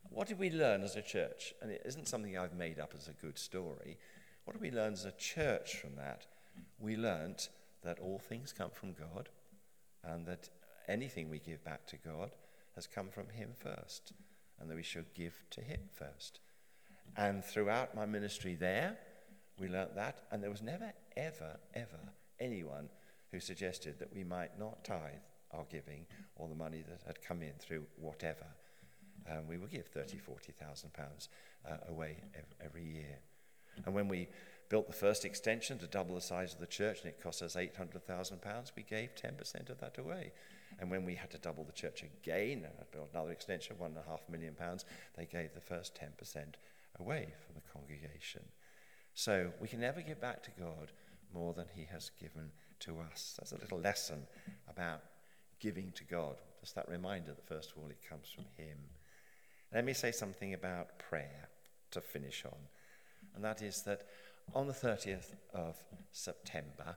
what 0.08 0.28
did 0.28 0.38
we 0.38 0.50
learn 0.50 0.82
as 0.82 0.96
a 0.96 1.02
church? 1.02 1.54
And 1.60 1.70
it 1.70 1.82
isn't 1.84 2.08
something 2.08 2.36
I've 2.36 2.54
made 2.54 2.78
up 2.78 2.92
as 2.96 3.08
a 3.08 3.12
good 3.12 3.38
story. 3.38 3.98
What 4.44 4.54
did 4.54 4.62
we 4.62 4.70
learn 4.70 4.92
as 4.92 5.04
a 5.04 5.12
church 5.12 5.76
from 5.76 5.96
that? 5.96 6.26
We 6.78 6.96
learnt 6.96 7.48
that 7.82 7.98
all 7.98 8.18
things 8.18 8.52
come 8.52 8.70
from 8.70 8.92
God 8.92 9.28
and 10.04 10.26
that 10.26 10.48
anything 10.88 11.28
we 11.28 11.38
give 11.38 11.64
back 11.64 11.86
to 11.86 11.96
God 11.96 12.30
has 12.74 12.86
come 12.86 13.08
from 13.08 13.28
Him 13.28 13.50
first, 13.54 14.12
and 14.58 14.70
that 14.70 14.74
we 14.74 14.82
should 14.82 15.14
give 15.14 15.34
to 15.50 15.60
Him 15.60 15.80
first. 15.92 16.40
And 17.16 17.44
throughout 17.44 17.94
my 17.94 18.06
ministry 18.06 18.54
there, 18.54 18.96
we 19.58 19.68
learnt 19.68 19.94
that, 19.96 20.22
and 20.30 20.42
there 20.42 20.50
was 20.50 20.62
never, 20.62 20.92
ever, 21.16 21.58
ever 21.74 22.00
anyone 22.40 22.88
who 23.30 23.40
suggested 23.40 23.98
that 23.98 24.14
we 24.14 24.24
might 24.24 24.58
not 24.58 24.84
tithe 24.84 25.22
our 25.52 25.64
giving 25.70 26.06
or 26.36 26.48
the 26.48 26.54
money 26.54 26.82
that 26.88 27.02
had 27.06 27.22
come 27.22 27.42
in 27.42 27.52
through 27.58 27.84
whatever. 27.96 28.46
Um, 29.30 29.46
we 29.48 29.58
would 29.58 29.70
give 29.70 29.86
30, 29.86 30.18
40,000 30.18 30.92
pounds 30.92 31.28
uh, 31.68 31.76
away 31.88 32.16
every 32.64 32.84
year. 32.84 33.18
And 33.84 33.94
when 33.94 34.08
we 34.08 34.28
built 34.68 34.86
the 34.86 34.92
first 34.92 35.24
extension 35.24 35.78
to 35.78 35.86
double 35.86 36.14
the 36.14 36.20
size 36.20 36.54
of 36.54 36.60
the 36.60 36.66
church 36.66 37.00
and 37.02 37.08
it 37.10 37.22
cost 37.22 37.42
us 37.42 37.56
£800,000, 37.56 38.72
we 38.76 38.82
gave 38.82 39.10
10% 39.14 39.70
of 39.70 39.78
that 39.80 39.98
away. 39.98 40.32
And 40.78 40.90
when 40.90 41.04
we 41.04 41.14
had 41.14 41.30
to 41.30 41.38
double 41.38 41.64
the 41.64 41.72
church 41.72 42.02
again 42.02 42.64
and 42.64 42.90
build 42.90 43.08
another 43.12 43.30
extension, 43.30 43.76
one 43.78 43.90
and 43.90 44.00
a 44.04 44.10
half 44.10 44.28
million 44.28 44.54
pounds, 44.54 44.84
they 45.16 45.26
gave 45.26 45.54
the 45.54 45.60
first 45.60 45.94
10% 45.94 46.54
away 46.98 47.34
from 47.44 47.54
the 47.54 47.60
congregation. 47.72 48.42
So 49.14 49.50
we 49.60 49.68
can 49.68 49.80
never 49.80 50.00
give 50.00 50.20
back 50.20 50.42
to 50.44 50.50
God 50.58 50.90
more 51.34 51.52
than 51.54 51.66
He 51.74 51.86
has 51.90 52.10
given 52.20 52.50
to 52.80 52.98
us. 53.00 53.34
That's 53.38 53.52
a 53.52 53.58
little 53.58 53.78
lesson 53.78 54.26
about 54.68 55.02
giving 55.60 55.92
to 55.92 56.04
God. 56.04 56.36
Just 56.60 56.74
that 56.74 56.88
reminder 56.88 57.32
that, 57.32 57.46
first 57.46 57.72
of 57.72 57.78
all, 57.78 57.88
it 57.88 57.98
comes 58.08 58.28
from 58.34 58.44
Him. 58.56 58.78
Let 59.72 59.84
me 59.84 59.92
say 59.92 60.12
something 60.12 60.54
about 60.54 60.98
prayer 60.98 61.48
to 61.92 62.00
finish 62.00 62.44
on. 62.44 62.58
And 63.34 63.44
that 63.44 63.62
is 63.62 63.82
that 63.82 64.02
on 64.54 64.66
the 64.66 64.72
30th 64.72 65.34
of 65.54 65.76
September, 66.10 66.96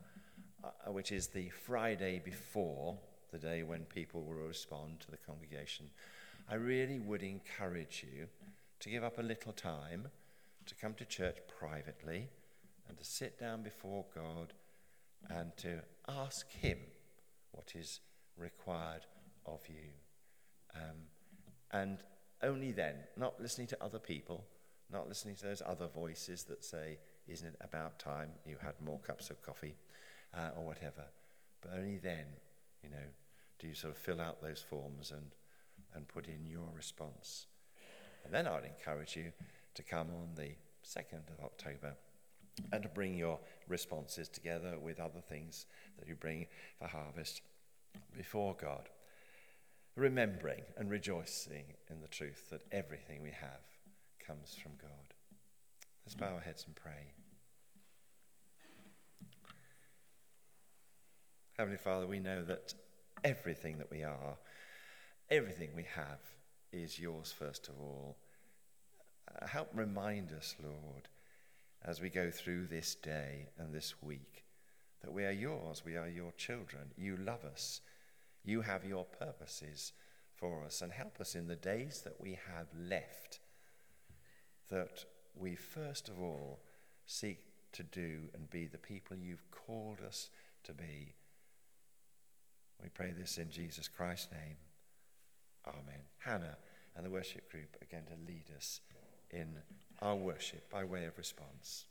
uh, 0.63 0.91
which 0.91 1.11
is 1.11 1.27
the 1.27 1.49
Friday 1.49 2.21
before 2.23 2.97
the 3.31 3.37
day 3.37 3.63
when 3.63 3.81
people 3.85 4.23
will 4.23 4.47
respond 4.47 4.99
to 5.01 5.11
the 5.11 5.17
congregation, 5.17 5.89
I 6.49 6.55
really 6.55 6.99
would 6.99 7.23
encourage 7.23 8.05
you 8.05 8.27
to 8.79 8.89
give 8.89 9.03
up 9.03 9.19
a 9.19 9.23
little 9.23 9.53
time 9.53 10.07
to 10.65 10.75
come 10.75 10.93
to 10.95 11.05
church 11.05 11.37
privately 11.59 12.29
and 12.87 12.97
to 12.97 13.03
sit 13.03 13.39
down 13.39 13.63
before 13.63 14.05
God 14.13 14.53
and 15.29 15.55
to 15.57 15.81
ask 16.07 16.49
Him 16.51 16.77
what 17.51 17.73
is 17.75 17.99
required 18.37 19.05
of 19.45 19.61
you. 19.67 19.91
Um, 20.75 21.07
and 21.71 21.99
only 22.41 22.71
then, 22.71 22.95
not 23.17 23.41
listening 23.41 23.67
to 23.67 23.83
other 23.83 23.99
people, 23.99 24.45
not 24.91 25.07
listening 25.07 25.35
to 25.35 25.45
those 25.45 25.61
other 25.65 25.87
voices 25.87 26.43
that 26.43 26.63
say, 26.63 26.99
Isn't 27.27 27.47
it 27.47 27.55
about 27.61 27.97
time 27.97 28.29
you 28.45 28.57
had 28.61 28.73
more 28.83 28.99
cups 28.99 29.29
of 29.29 29.41
coffee 29.41 29.75
uh, 30.33 30.49
or 30.57 30.65
whatever? 30.65 31.05
But 31.61 31.71
only 31.77 31.97
then, 31.97 32.25
you 32.83 32.89
know, 32.89 33.07
do 33.59 33.67
you 33.67 33.73
sort 33.73 33.93
of 33.93 33.99
fill 33.99 34.21
out 34.21 34.41
those 34.41 34.61
forms 34.61 35.11
and, 35.11 35.31
and 35.93 36.07
put 36.07 36.27
in 36.27 36.45
your 36.45 36.69
response. 36.75 37.47
And 38.23 38.33
then 38.33 38.47
I'd 38.47 38.65
encourage 38.65 39.15
you 39.15 39.31
to 39.75 39.83
come 39.83 40.07
on 40.09 40.29
the 40.35 40.55
2nd 40.83 41.29
of 41.37 41.43
October 41.43 41.95
and 42.71 42.83
to 42.83 42.89
bring 42.89 43.17
your 43.17 43.39
responses 43.67 44.29
together 44.29 44.77
with 44.81 44.99
other 44.99 45.19
things 45.19 45.65
that 45.99 46.07
you 46.07 46.15
bring 46.15 46.47
for 46.79 46.87
harvest 46.87 47.41
before 48.15 48.55
God. 48.59 48.89
Remembering 49.95 50.63
and 50.77 50.89
rejoicing 50.89 51.65
in 51.89 52.01
the 52.01 52.07
truth 52.07 52.49
that 52.49 52.63
everything 52.71 53.21
we 53.21 53.31
have 53.31 53.61
comes 54.25 54.55
from 54.61 54.73
God. 54.81 55.13
Let's 56.05 56.15
bow 56.15 56.33
our 56.35 56.41
heads 56.41 56.65
and 56.65 56.75
pray. 56.75 57.13
Heavenly 61.57 61.77
Father, 61.77 62.05
we 62.05 62.19
know 62.19 62.43
that 62.43 62.73
everything 63.23 63.77
that 63.77 63.89
we 63.89 64.03
are, 64.03 64.37
everything 65.29 65.69
we 65.75 65.85
have, 65.95 66.19
is 66.73 66.99
yours 66.99 67.33
first 67.37 67.69
of 67.69 67.75
all. 67.79 68.17
Uh, 69.29 69.47
help 69.47 69.69
remind 69.73 70.31
us, 70.31 70.55
Lord, 70.61 71.09
as 71.83 72.01
we 72.01 72.09
go 72.09 72.31
through 72.31 72.67
this 72.67 72.95
day 72.95 73.49
and 73.57 73.73
this 73.73 74.01
week, 74.01 74.45
that 75.01 75.13
we 75.13 75.23
are 75.25 75.31
yours, 75.31 75.83
we 75.85 75.97
are 75.97 76.07
your 76.07 76.31
children. 76.31 76.91
You 76.97 77.17
love 77.17 77.45
us, 77.45 77.81
you 78.43 78.61
have 78.61 78.85
your 78.85 79.05
purposes 79.05 79.93
for 80.33 80.63
us, 80.65 80.81
and 80.81 80.91
help 80.91 81.19
us 81.19 81.35
in 81.35 81.47
the 81.47 81.55
days 81.55 82.01
that 82.03 82.19
we 82.19 82.39
have 82.49 82.67
left, 82.77 83.39
that 84.69 85.05
we 85.35 85.55
first 85.55 86.09
of 86.09 86.19
all 86.19 86.59
seek 87.05 87.39
to 87.73 87.83
do 87.83 88.29
and 88.33 88.49
be 88.49 88.65
the 88.65 88.77
people 88.77 89.17
you've 89.17 89.51
called 89.51 89.99
us 90.05 90.29
to 90.63 90.73
be. 90.73 91.13
We 92.81 92.89
pray 92.89 93.13
this 93.17 93.37
in 93.37 93.51
Jesus 93.51 93.87
Christ's 93.87 94.31
name. 94.31 94.57
Amen. 95.67 96.01
Hannah 96.19 96.57
and 96.95 97.05
the 97.05 97.09
worship 97.09 97.51
group 97.51 97.77
are 97.81 97.91
going 97.91 98.05
to 98.05 98.31
lead 98.31 98.45
us 98.55 98.79
in 99.35 99.47
our 100.01 100.15
worship 100.15 100.69
by 100.71 100.83
way 100.83 101.05
of 101.05 101.17
response. 101.17 101.85